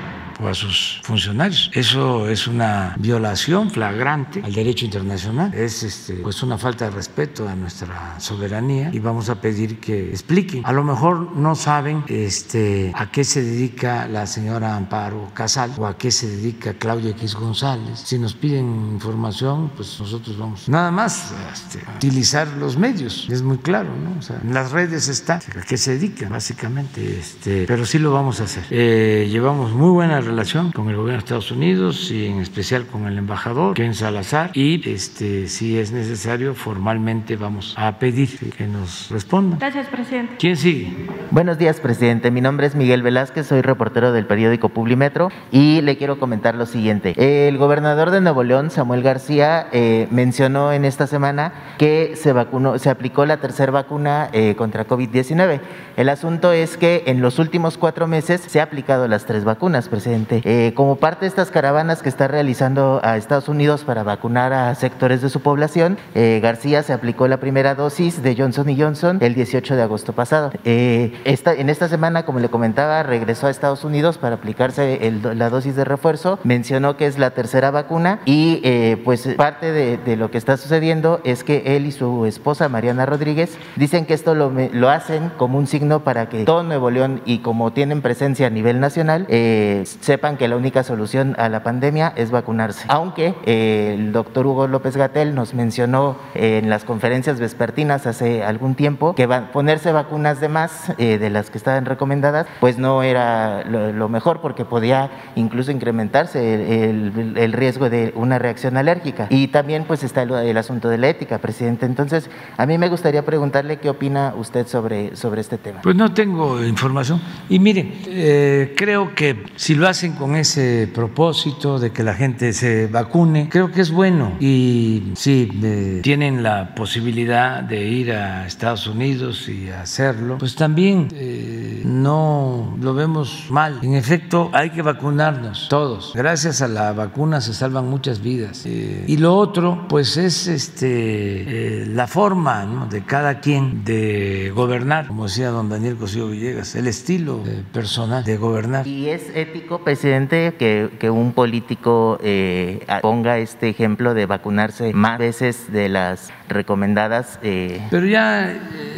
[0.47, 1.71] a sus funcionarios.
[1.73, 7.47] Eso es una violación flagrante al derecho internacional, es este, pues una falta de respeto
[7.47, 10.65] a nuestra soberanía y vamos a pedir que expliquen.
[10.65, 15.85] A lo mejor no saben este, a qué se dedica la señora Amparo Casal o
[15.85, 17.99] a qué se dedica Claudia X González.
[17.99, 23.41] Si nos piden información, pues nosotros vamos nada más este, a utilizar los medios, es
[23.41, 24.13] muy claro, ¿no?
[24.51, 28.63] Las redes está a qué se dedica, básicamente, este, pero sí lo vamos a hacer.
[28.69, 33.05] Eh, llevamos muy buena relación con el gobierno de Estados Unidos y en especial con
[33.05, 39.11] el embajador Ken Salazar y este, si es necesario formalmente vamos a pedir que nos
[39.11, 39.59] respondan.
[39.59, 40.33] Gracias, presidente.
[40.39, 41.07] ¿Quién sigue?
[41.29, 42.31] Buenos días, presidente.
[42.31, 46.65] Mi nombre es Miguel Velázquez, soy reportero del periódico Publimetro y le quiero comentar lo
[46.65, 47.13] siguiente.
[47.17, 52.79] El gobernador de Nuevo León, Samuel García, eh, mencionó en esta semana que se vacunó,
[52.79, 55.59] se aplicó la tercera vacuna eh, contra COVID-19.
[55.95, 59.89] El asunto es que en los últimos cuatro meses se ha aplicado las tres vacunas,
[59.89, 60.12] presidente.
[60.43, 64.73] Eh, como parte de estas caravanas que está realizando a Estados Unidos para vacunar a
[64.75, 69.33] sectores de su población, eh, García se aplicó la primera dosis de Johnson Johnson el
[69.33, 70.51] 18 de agosto pasado.
[70.65, 75.21] Eh, esta, en esta semana, como le comentaba, regresó a Estados Unidos para aplicarse el-
[75.37, 76.39] la dosis de refuerzo.
[76.43, 80.57] Mencionó que es la tercera vacuna y eh, pues parte de, de lo que está
[80.57, 85.31] sucediendo es que él y su esposa Mariana Rodríguez dicen que esto lo, lo hacen
[85.37, 89.25] como un signo para que todo Nuevo León y como tienen presencia a nivel nacional
[89.29, 92.85] eh, sepan que la única solución a la pandemia es vacunarse.
[92.89, 98.75] Aunque eh, el doctor Hugo López Gatel nos mencionó en las conferencias vespertinas hace algún
[98.75, 103.63] tiempo que ponerse vacunas de más eh, de las que estaban recomendadas, pues no era
[103.63, 109.27] lo, mejor porque podía incluso incrementarse el, riesgo de una reacción alérgica.
[109.29, 111.85] Y también pues está el, asunto de la ética, presidente.
[111.85, 115.81] Entonces, a mí me gustaría preguntarle qué opina usted sobre, sobre este tema.
[115.81, 117.21] Pues no tengo información.
[117.47, 122.51] Y mire, eh, creo que si lo hacen con ese propósito de que la gente
[122.53, 124.37] se vacune, creo que es bueno.
[124.39, 131.09] Y si eh, tienen la posibilidad de ir a Estados Unidos y hacerlo, pues también
[131.13, 133.81] eh, no lo vemos mal.
[133.83, 136.13] En efecto, hay que vacunarnos todos.
[136.15, 138.65] Gracias a la vacuna se salvan muchas vidas.
[138.65, 145.49] y lo otro, pues es este la forma de cada quien de gobernar, como decía
[145.49, 148.87] don Daniel Cosío Villegas, el estilo personal de gobernar.
[148.87, 155.71] ¿Y es ético, presidente, que, un político eh, ponga este ejemplo de vacunarse más veces
[155.71, 157.39] de las recomendadas?
[157.43, 157.85] Eh?
[157.89, 158.53] Pero ya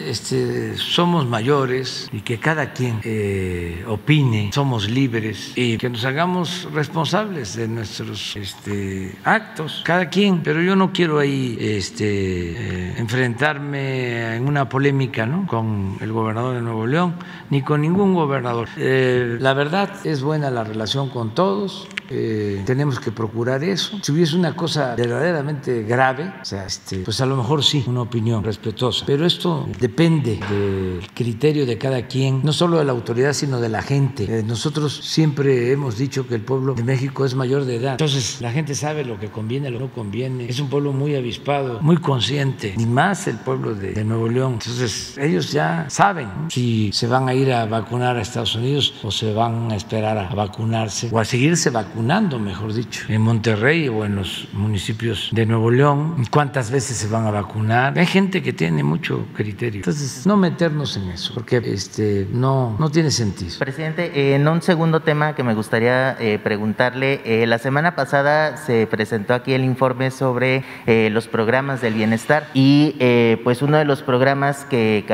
[0.06, 6.68] este, somos mayores y que cada quien eh, opine, somos libres y que nos hagamos
[6.74, 10.44] responsables de nuestros este, actos, cada quien.
[10.44, 15.48] Pero yo no quiero ahí este, enfrentarme en una polémica ¿no?
[15.48, 17.16] con el gobernador de Nuevo León
[17.50, 18.70] ni con ningún gobernador.
[18.78, 24.00] la verdad es buena la relación con todos, eh, tenemos que procurar eso.
[24.02, 28.02] Si hubiese una cosa verdaderamente grave, o sea, este, pues a lo mejor sí, una
[28.02, 29.06] opinión respetuosa.
[29.06, 33.70] Pero esto depende del criterio de cada quien, no solo de la autoridad, sino de
[33.70, 34.40] la gente.
[34.40, 37.92] Eh, nosotros siempre hemos dicho que el pueblo de México es mayor de edad.
[37.92, 40.48] Entonces, la gente sabe lo que conviene, lo que no conviene.
[40.50, 44.54] Es un pueblo muy avispado, muy consciente, ni más el pueblo de, de Nuevo León.
[44.54, 49.12] Entonces, ellos ya saben si se van a ir a vacunar a Estados Unidos o
[49.12, 51.95] se van a esperar a vacunarse o a seguirse vacunando,
[52.40, 57.26] mejor dicho, en Monterrey o en los municipios de Nuevo León, cuántas veces se van
[57.26, 57.98] a vacunar.
[57.98, 59.80] Hay gente que tiene mucho criterio.
[59.80, 63.52] Entonces, no meternos en eso, porque este, no, no tiene sentido.
[63.60, 68.88] Presidente, en un segundo tema que me gustaría eh, preguntarle, eh, la semana pasada se
[68.88, 72.96] presentó aquí el informe sobre eh, los programas del bienestar y
[73.44, 75.06] pues uno de los programas que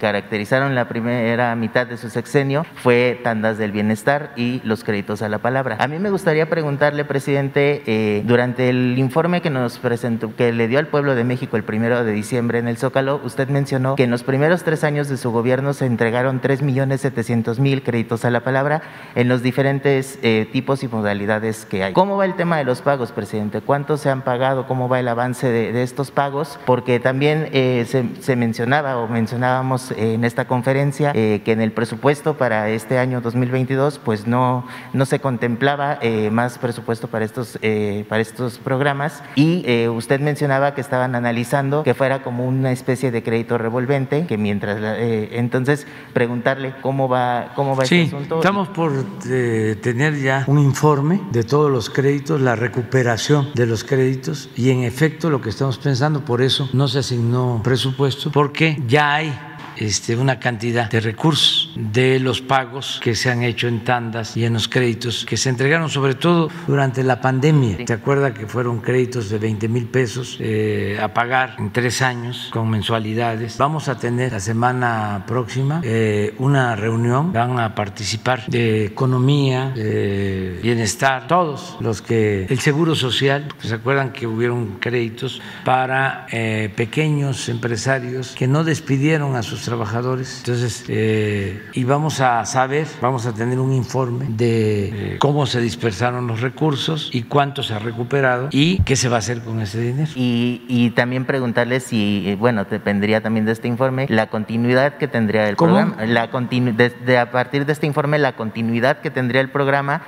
[0.00, 5.28] caracterizaron la primera mitad de su sexenio fue tandas del bienestar y los créditos a
[5.28, 5.76] la palabra.
[5.80, 10.66] A mí me gustaría preguntarle, presidente, eh, durante el informe que nos presentó, que le
[10.66, 14.04] dio al pueblo de México el primero de diciembre en el Zócalo, usted mencionó que
[14.04, 18.80] en los primeros tres años de su gobierno se entregaron 3.700.000 créditos a la palabra
[19.14, 21.92] en los diferentes eh, tipos y modalidades que hay.
[21.92, 23.60] ¿Cómo va el tema de los pagos, presidente?
[23.60, 24.66] ¿Cuántos se han pagado?
[24.66, 26.58] ¿Cómo va el avance de, estos pagos?
[26.64, 32.38] Porque también eh, se, se, mencionaba o mencionábamos en esta conferencia que en el presupuesto
[32.38, 38.04] para este año 2022 pues no, no se contemplaba eh, más presupuesto para estos, eh,
[38.08, 43.10] para estos programas y eh, usted mencionaba que estaban analizando que fuera como una especie
[43.10, 48.36] de crédito revolvente, que mientras, entonces preguntarle cómo va, cómo va este asunto.
[48.36, 54.48] Estamos por tener ya un informe de todos los créditos, la recuperación de los créditos
[54.54, 59.14] y en efecto lo que estamos pensando, por eso no se asignó presupuesto, porque ya
[59.16, 59.36] hay
[59.76, 64.44] este, una cantidad de recursos de los pagos que se han hecho en tandas y
[64.44, 67.78] en los créditos que se entregaron sobre todo durante la pandemia.
[67.86, 72.48] ¿Se acuerda que fueron créditos de 20 mil pesos eh, a pagar en tres años
[72.52, 73.58] con mensualidades?
[73.58, 80.60] Vamos a tener la semana próxima eh, una reunión, van a participar de economía, de
[80.62, 87.48] bienestar, todos los que el Seguro Social, ¿se acuerdan que hubieron créditos para eh, pequeños
[87.48, 90.38] empresarios que no despidieron a sus trabajadores.
[90.38, 95.60] Entonces, eh, y vamos a saber, vamos a tener un informe de eh, cómo se
[95.60, 99.60] dispersaron los recursos y cuánto se ha recuperado y qué se va a hacer con
[99.60, 100.10] ese dinero.
[100.14, 105.08] Y, y también preguntarle si, eh, bueno, dependería también de este informe, la continuidad que
[105.08, 109.40] tendría el programa, la continu de, a partir de este informe, la continuidad que tendría
[109.40, 110.02] el programa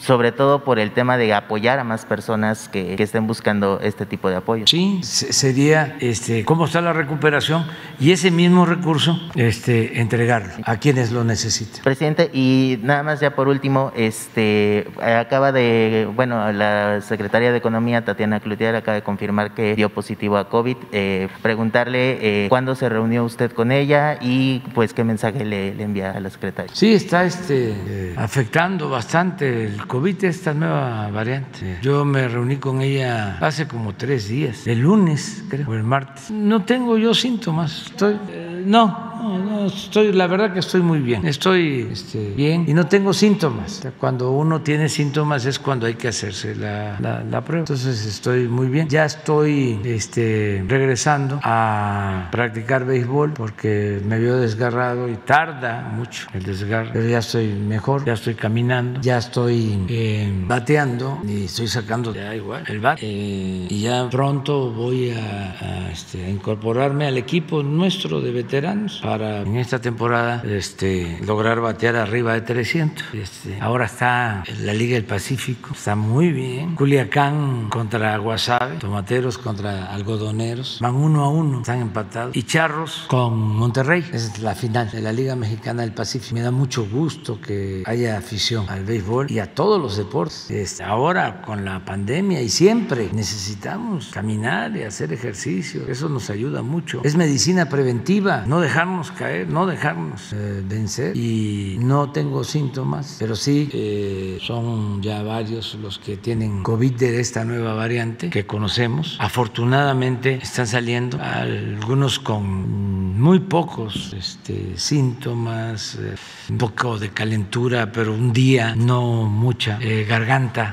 [0.00, 4.04] sobre todo por el tema de apoyar a más personas que, que, estén buscando este
[4.04, 4.66] tipo de apoyo.
[4.66, 7.64] Sí, sería este, cómo está la recuperación
[7.98, 8.89] y ese mismo recurso
[9.34, 11.82] este, entregarlo a quienes lo necesiten.
[11.82, 18.04] Presidente, y nada más ya por último, este, acaba de, bueno, la secretaria de Economía,
[18.04, 20.76] Tatiana Cloutier, acaba de confirmar que dio positivo a COVID.
[20.92, 25.82] Eh, preguntarle eh, cuándo se reunió usted con ella y pues qué mensaje le, le
[25.82, 26.72] envía a la secretaria.
[26.74, 31.78] Sí, está este, eh, afectando bastante el COVID, esta nueva variante.
[31.82, 36.30] Yo me reuní con ella hace como tres días, el lunes, creo, o el martes.
[36.30, 41.00] No tengo yo síntomas, estoy, eh, no, No, no, estoy, la verdad que estoy muy
[41.00, 41.26] bien.
[41.26, 43.86] Estoy este, bien y no tengo síntomas.
[43.98, 47.60] Cuando uno tiene síntomas es cuando hay que hacerse la, la, prueba.
[47.60, 48.88] Entonces estoy muy bien.
[48.88, 56.42] Ya estoy este, regresando a practicar béisbol porque me vio desgarrado y tarda mucho el
[56.42, 56.90] desgarro.
[56.94, 62.34] Pero ya estoy mejor, ya estoy caminando, ya estoy eh, bateando y estoy sacando ya
[62.34, 62.98] igual el bat.
[63.02, 68.69] Eh, y ya pronto voy a, este, a incorporarme al equipo nuestro de veteranos
[69.02, 73.14] para en esta temporada este, lograr batear arriba de 300.
[73.14, 76.74] Este, ahora está la Liga del Pacífico, está muy bien.
[76.74, 82.36] Culiacán contra Guasave, Tomateros contra Algodoneros, van uno a uno, están empatados.
[82.36, 86.34] Y Charros con Monterrey, es la final de la Liga Mexicana del Pacífico.
[86.34, 90.50] Me da mucho gusto que haya afición al béisbol y a todos los deportes.
[90.50, 96.62] Este, ahora con la pandemia y siempre necesitamos caminar y hacer ejercicio, eso nos ayuda
[96.62, 97.00] mucho.
[97.04, 101.16] Es medicina preventiva, no dejarnos caer, no dejarnos eh, vencer.
[101.16, 107.20] Y no tengo síntomas, pero sí eh, son ya varios los que tienen COVID de
[107.20, 109.16] esta nueva variante que conocemos.
[109.20, 116.14] Afortunadamente están saliendo algunos con muy pocos este, síntomas, eh,
[116.48, 120.72] un poco de calentura, pero un día, no mucha, garganta,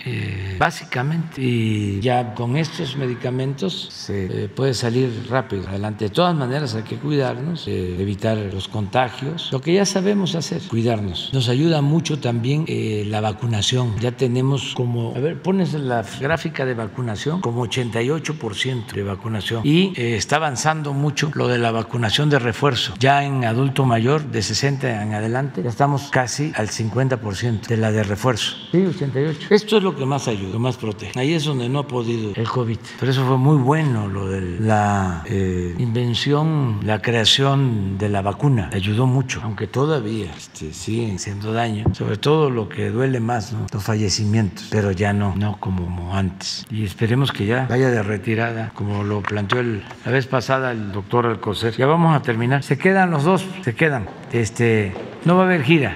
[0.57, 1.41] básicamente.
[1.41, 6.05] Y ya con estos medicamentos se puede salir rápido adelante.
[6.05, 9.49] De todas maneras hay que cuidarnos, evitar los contagios.
[9.51, 11.29] Lo que ya sabemos hacer, cuidarnos.
[11.33, 13.95] Nos ayuda mucho también eh, la vacunación.
[13.99, 19.61] Ya tenemos como, a ver, pones la gráfica de vacunación, como 88% de vacunación.
[19.63, 22.93] Y eh, está avanzando mucho lo de la vacunación de refuerzo.
[22.99, 27.91] Ya en adulto mayor, de 60 en adelante, ya estamos casi al 50% de la
[27.91, 28.55] de refuerzo.
[28.71, 29.47] Sí, 88.
[29.49, 31.19] Esto es lo que más ayuda, lo más protege.
[31.19, 32.77] Ahí es donde no ha podido el COVID.
[32.99, 37.56] Pero eso fue muy bueno, lo de la eh, invención, la creación
[37.97, 38.69] de la vacuna.
[38.73, 41.85] Ayudó mucho, aunque todavía este, siguen haciendo daño.
[41.93, 44.67] Sobre todo lo que duele más, los fallecimientos.
[44.71, 46.65] Pero ya no, no como antes.
[46.69, 51.25] Y esperemos que ya vaya de retirada, como lo planteó la vez pasada el doctor
[51.25, 51.75] Alcocer.
[51.75, 52.63] Ya vamos a terminar.
[52.63, 54.07] Se quedan los dos, se quedan.
[54.31, 54.93] Este,
[55.25, 55.93] no va a haber gira.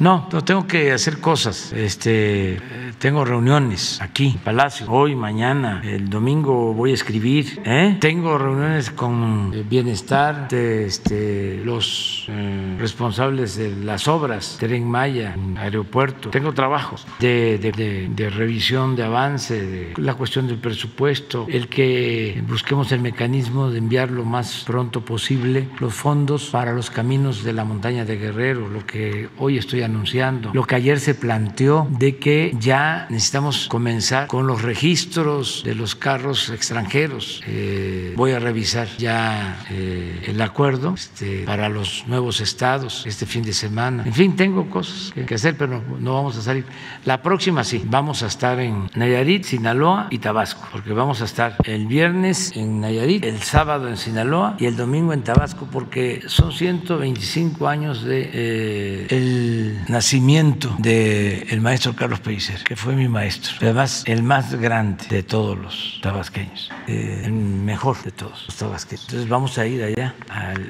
[0.00, 1.72] No, no tengo que hacer cosas.
[1.72, 2.58] Este,
[3.04, 7.60] tengo reuniones aquí Palacio, hoy, mañana, el domingo voy a escribir.
[7.64, 7.98] ¿eh?
[8.00, 16.30] Tengo reuniones con bienestar de este, los eh, responsables de las obras, Tren Maya, aeropuerto.
[16.30, 22.42] Tengo trabajos de, de, de, revisión, de avance, de la cuestión del presupuesto, el que
[22.48, 27.52] busquemos el mecanismo de enviar lo más pronto posible los fondos para los caminos de
[27.52, 32.16] la montaña de Guerrero, lo que hoy estoy anunciando, lo que ayer se planteó de
[32.16, 37.42] que ya necesitamos comenzar con los registros de los carros extranjeros.
[37.46, 43.42] Eh, voy a revisar ya eh, el acuerdo este, para los nuevos estados este fin
[43.44, 44.02] de semana.
[44.04, 46.64] En fin, tengo cosas que, hacer, pero no, vamos a salir.
[47.04, 51.56] La próxima sí, vamos a estar en Nayarit, Sinaloa y Tabasco, porque vamos a estar
[51.64, 56.52] el viernes en Nayarit, el sábado en Sinaloa y el domingo en Tabasco, porque son
[56.52, 64.54] 125 años de eh, nacimiento del maestro Carlos Pellicer, fue mi maestro, además el más
[64.54, 69.04] grande de todos los tabasqueños, eh, el mejor de todos los tabasqueños.
[69.04, 70.14] Entonces vamos a ir allá,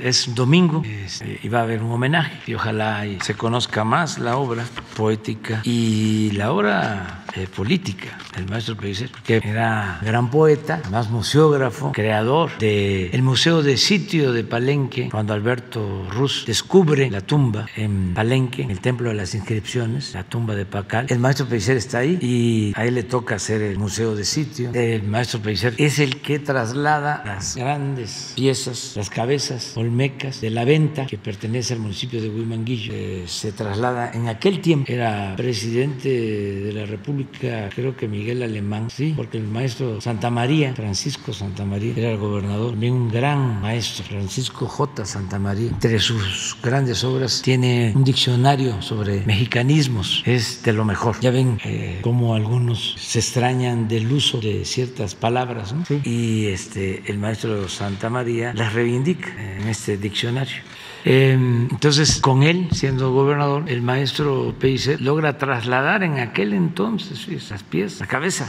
[0.03, 2.39] es domingo este, y va a haber un homenaje.
[2.47, 4.65] Y ojalá se conozca más la obra
[4.97, 11.93] poética y la obra eh, política del maestro Pellicer, que era gran poeta, además museógrafo,
[11.93, 18.63] creador del Museo de Sitio de Palenque, cuando Alberto Ruz descubre la tumba en Palenque,
[18.63, 21.07] en el templo de las inscripciones, la tumba de Pacal.
[21.09, 24.71] El maestro Pellicer está ahí y a él le toca hacer el museo de sitio.
[24.73, 30.65] El maestro Pellicer es el que traslada las grandes piezas, las cabezas olmecas de la
[30.65, 32.93] venta que pertenece al municipio de Huimanguillo.
[32.95, 38.89] Eh, se traslada, en aquel tiempo era presidente de la República, creo que Miguel Alemán,
[38.91, 43.61] sí, porque el maestro Santa María, Francisco Santa María, era el gobernador, también un gran
[43.61, 45.05] maestro, Francisco J.
[45.05, 45.69] Santa María.
[45.71, 51.19] Entre sus grandes obras tiene un diccionario sobre mexicanismos es de lo mejor.
[51.21, 57.19] Ya ven eh, cómo algunos se extrañan del uso de ciertas palabras y este, el
[57.19, 60.63] maestro Santa María las reivindica en este diccionario.
[61.05, 67.63] Em, entonces, con él siendo gobernador, el maestro Pellicer logra trasladar en aquel entonces esas
[67.63, 68.49] piezas, la cabeza,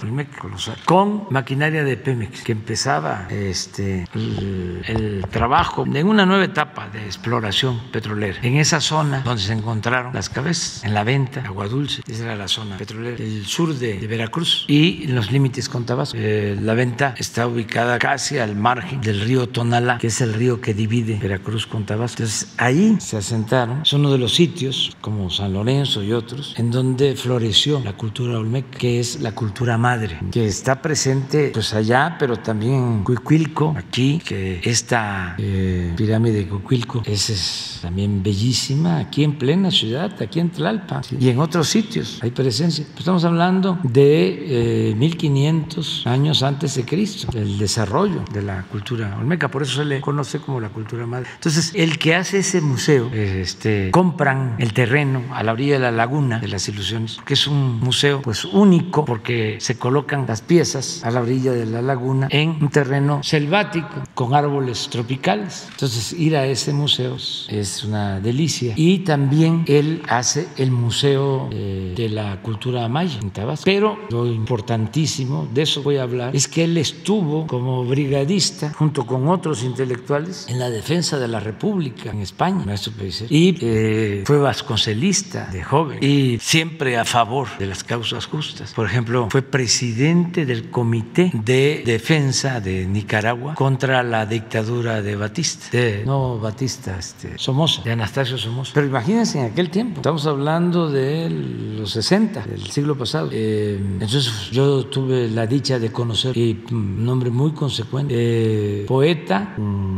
[0.86, 7.82] con maquinaria de Pemex, que empezaba este, el, trabajo en una nueva etapa de exploración
[7.92, 8.40] petrolera.
[8.42, 12.36] En esa zona donde se encontraron las cabezas, en la venta, Agua Dulce, esa era
[12.36, 16.18] la zona petrolera, el sur de, Veracruz y los límites con Tabasco.
[16.18, 20.62] Eh, la venta está ubicada casi al margen del río Tonalá, que es el río
[20.62, 22.24] que divide Veracruz con Tabasco.
[22.58, 27.16] Ahí se asentaron, es uno de los sitios, como San Lorenzo y otros, en donde
[27.16, 32.38] floreció la cultura olmeca, que es la cultura madre, que está presente pues allá, pero
[32.38, 39.24] también en Cuicuilco, aquí, que esta eh, pirámide de Cuicuilco es, es, también bellísima, aquí
[39.24, 41.18] en plena ciudad, aquí en Tlalpa, ¿sí?
[41.20, 42.86] y en otros sitios hay presencia.
[42.98, 49.50] Estamos hablando de eh, 1500 años antes de Cristo, el desarrollo de la cultura olmeca,
[49.50, 51.30] por eso se le conoce como la cultura madre.
[51.36, 55.92] Entonces, el que hace ese museo, este, compran el terreno a la orilla de la
[55.92, 61.04] laguna de las ilusiones, que es un museo pues único porque se colocan las piezas
[61.04, 65.68] a la orilla de la laguna en un terreno selvático con árboles tropicales.
[65.72, 68.74] Entonces, ir a ese museo es una delicia.
[68.76, 73.66] Y también él hace el Museo eh, de la Cultura Maya en Tabasco.
[73.66, 79.06] Pero lo importantísimo, de eso voy a hablar, es que él estuvo como brigadista junto
[79.06, 84.24] con otros intelectuales en la defensa de la República en España, maestro Pellicer, y eh,
[84.26, 88.74] fue vasconcelista de joven y siempre a favor de las causas justas.
[88.74, 95.68] Por ejemplo, fue presidente del Comité de Defensa de Nicaragua contra la dictadura de Batista,
[95.72, 98.72] de, no Batista, este, Somoza, de Anastasio Somoza.
[98.74, 103.30] Pero imagínense en aquel tiempo, estamos hablando de los 60 del siglo pasado.
[103.32, 109.56] Eh, entonces yo tuve la dicha de conocer y un hombre muy consecuente, eh, poeta,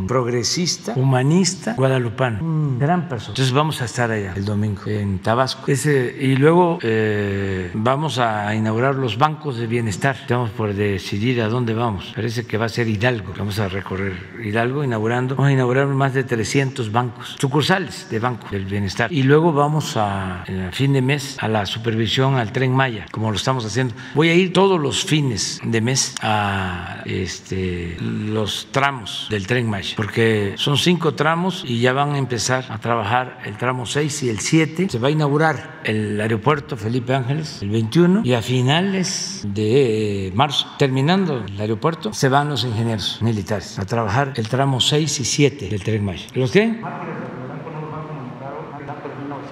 [0.08, 1.76] progresista, humanista,
[2.18, 3.32] guadalupano, un gran persona.
[3.32, 5.72] Entonces vamos a estar allá el domingo en Tabasco.
[5.72, 10.16] Ese, y luego eh, vamos a inaugurar los bancos de bienestar.
[10.22, 12.12] Estamos por decidir a dónde vamos.
[12.16, 13.34] Parece que va a ser Hidalgo.
[13.38, 14.14] Vamos a recorrer
[14.44, 15.36] Hidalgo inaugurando.
[15.36, 19.12] Vamos a inaugurar más de 300 bancos, sucursales de Banco del Bienestar.
[19.12, 23.30] Y luego vamos a, a fin de mes, a la supervisión al tren Maya, como
[23.30, 23.94] lo estamos haciendo.
[24.16, 29.94] Voy a ir todos los fines de mes a este, los tramos del tren Maya,
[29.96, 34.30] porque son cinco tramos y ya van a empezar a trabajar el tramo 6 y
[34.30, 34.88] el 7.
[34.90, 40.68] Se va a inaugurar el aeropuerto Felipe Ángeles el 21 y a finales de marzo,
[40.78, 45.70] terminando el aeropuerto, se van los ingenieros militares a trabajar el tramo 6 y 7
[45.70, 46.28] del tren Maya.
[46.36, 46.80] ¿Los qué?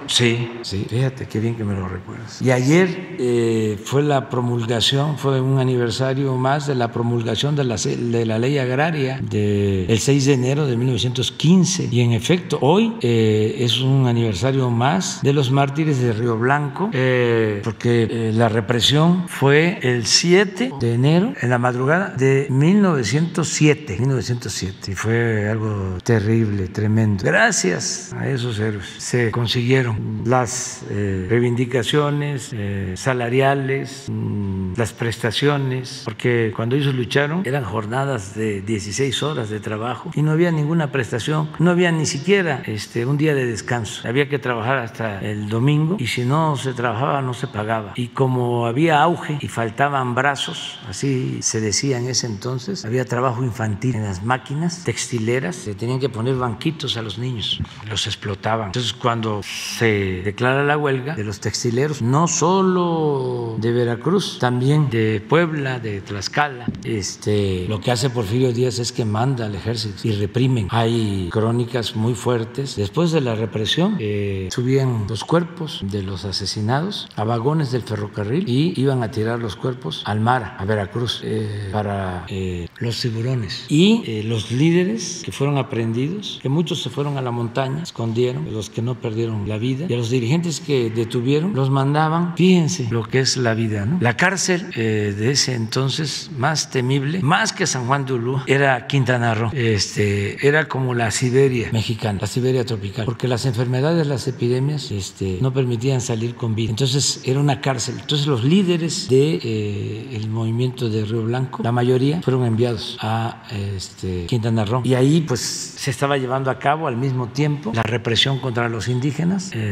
[0.08, 2.40] Sí, sí, fíjate qué bien que me lo recuerdas.
[2.40, 7.76] Y ayer eh, fue la promulgación, fue un aniversario más de la promulgación de la,
[7.76, 11.88] de la ley agraria del de 6 de enero de 1915.
[11.90, 16.90] Y en efecto, hoy eh, es un aniversario más de los mártires de Río Blanco,
[16.92, 23.96] eh, porque la represión fue el 7 de enero, en la madrugada de 1907.
[23.98, 24.92] 1907.
[24.92, 27.24] Y fue algo terrible, tremendo.
[27.24, 36.52] Gracias a esos héroes se consiguieron las eh, reivindicaciones eh, salariales, mmm, las prestaciones, porque
[36.54, 41.48] cuando ellos lucharon eran jornadas de 16 horas de trabajo y no había ninguna prestación,
[41.58, 45.96] no había ni siquiera este, un día de descanso, había que trabajar hasta el domingo
[45.98, 47.92] y si no se trabajaba no se pagaba.
[47.96, 53.42] Y como había auge y faltaban brazos, así se decía en ese entonces, había trabajo
[53.42, 58.66] infantil en las máquinas textileras, se tenían que poner banquitos a los niños, los explotaban.
[58.66, 65.22] Entonces cuando se declara la huelga de los textileros, no solo de Veracruz, también de
[65.26, 66.66] Puebla, de Tlaxcala.
[66.84, 70.68] Este, lo que hace Porfirio Díaz es que manda al ejército y reprimen.
[70.70, 72.76] Hay crónicas muy fuertes.
[72.76, 78.48] Después de la represión, eh, subían los cuerpos de los asesinados a vagones del ferrocarril
[78.48, 83.66] y iban a tirar los cuerpos al mar, a Veracruz, eh, para eh, los tiburones.
[83.68, 88.52] Y eh, los líderes que fueron aprendidos, que muchos se fueron a la montaña, escondieron,
[88.52, 92.88] los que no perdieron la vida, y a los dirigentes que detuvieron los mandaban, fíjense
[92.90, 93.86] lo que es la vida.
[94.00, 98.86] La cárcel eh, de ese entonces más temible, más que San Juan de Ulúa, era
[98.86, 104.26] Quintana Roo, este, era como la Siberia mexicana, la Siberia tropical, porque las enfermedades, las
[104.28, 106.70] epidemias, este, no permitían salir con vida.
[106.70, 107.96] Entonces era una cárcel.
[108.00, 113.44] Entonces los líderes de, eh, movimiento de Río Blanco, la mayoría fueron enviados a
[113.76, 114.82] este, Quintana Roo.
[114.84, 118.88] Y ahí pues se estaba llevando a cabo al mismo tiempo la represión contra los
[118.88, 119.50] indígenas.
[119.52, 119.65] Eh,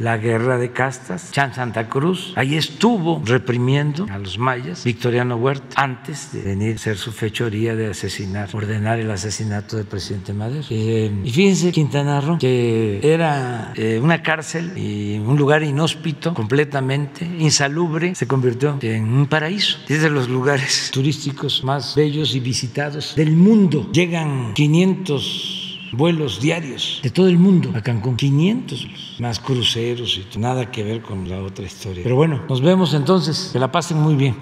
[0.00, 5.80] la guerra de castas, Chan Santa Cruz, ahí estuvo reprimiendo a los mayas, Victoriano Huerta,
[5.82, 10.64] antes de venir a ser su fechoría de asesinar, ordenar el asesinato del presidente Madero.
[10.70, 17.24] Eh, y fíjense, Quintana Roo, que era eh, una cárcel y un lugar inhóspito, completamente
[17.24, 19.78] insalubre, se convirtió en un paraíso.
[19.88, 23.88] Es de los lugares turísticos más bellos y visitados del mundo.
[23.92, 28.86] Llegan 500 vuelos diarios de todo el mundo a Cancún, 500
[29.18, 32.02] más cruceros y nada que ver con la otra historia.
[32.02, 34.36] Pero bueno, nos vemos entonces, que la pasen muy bien.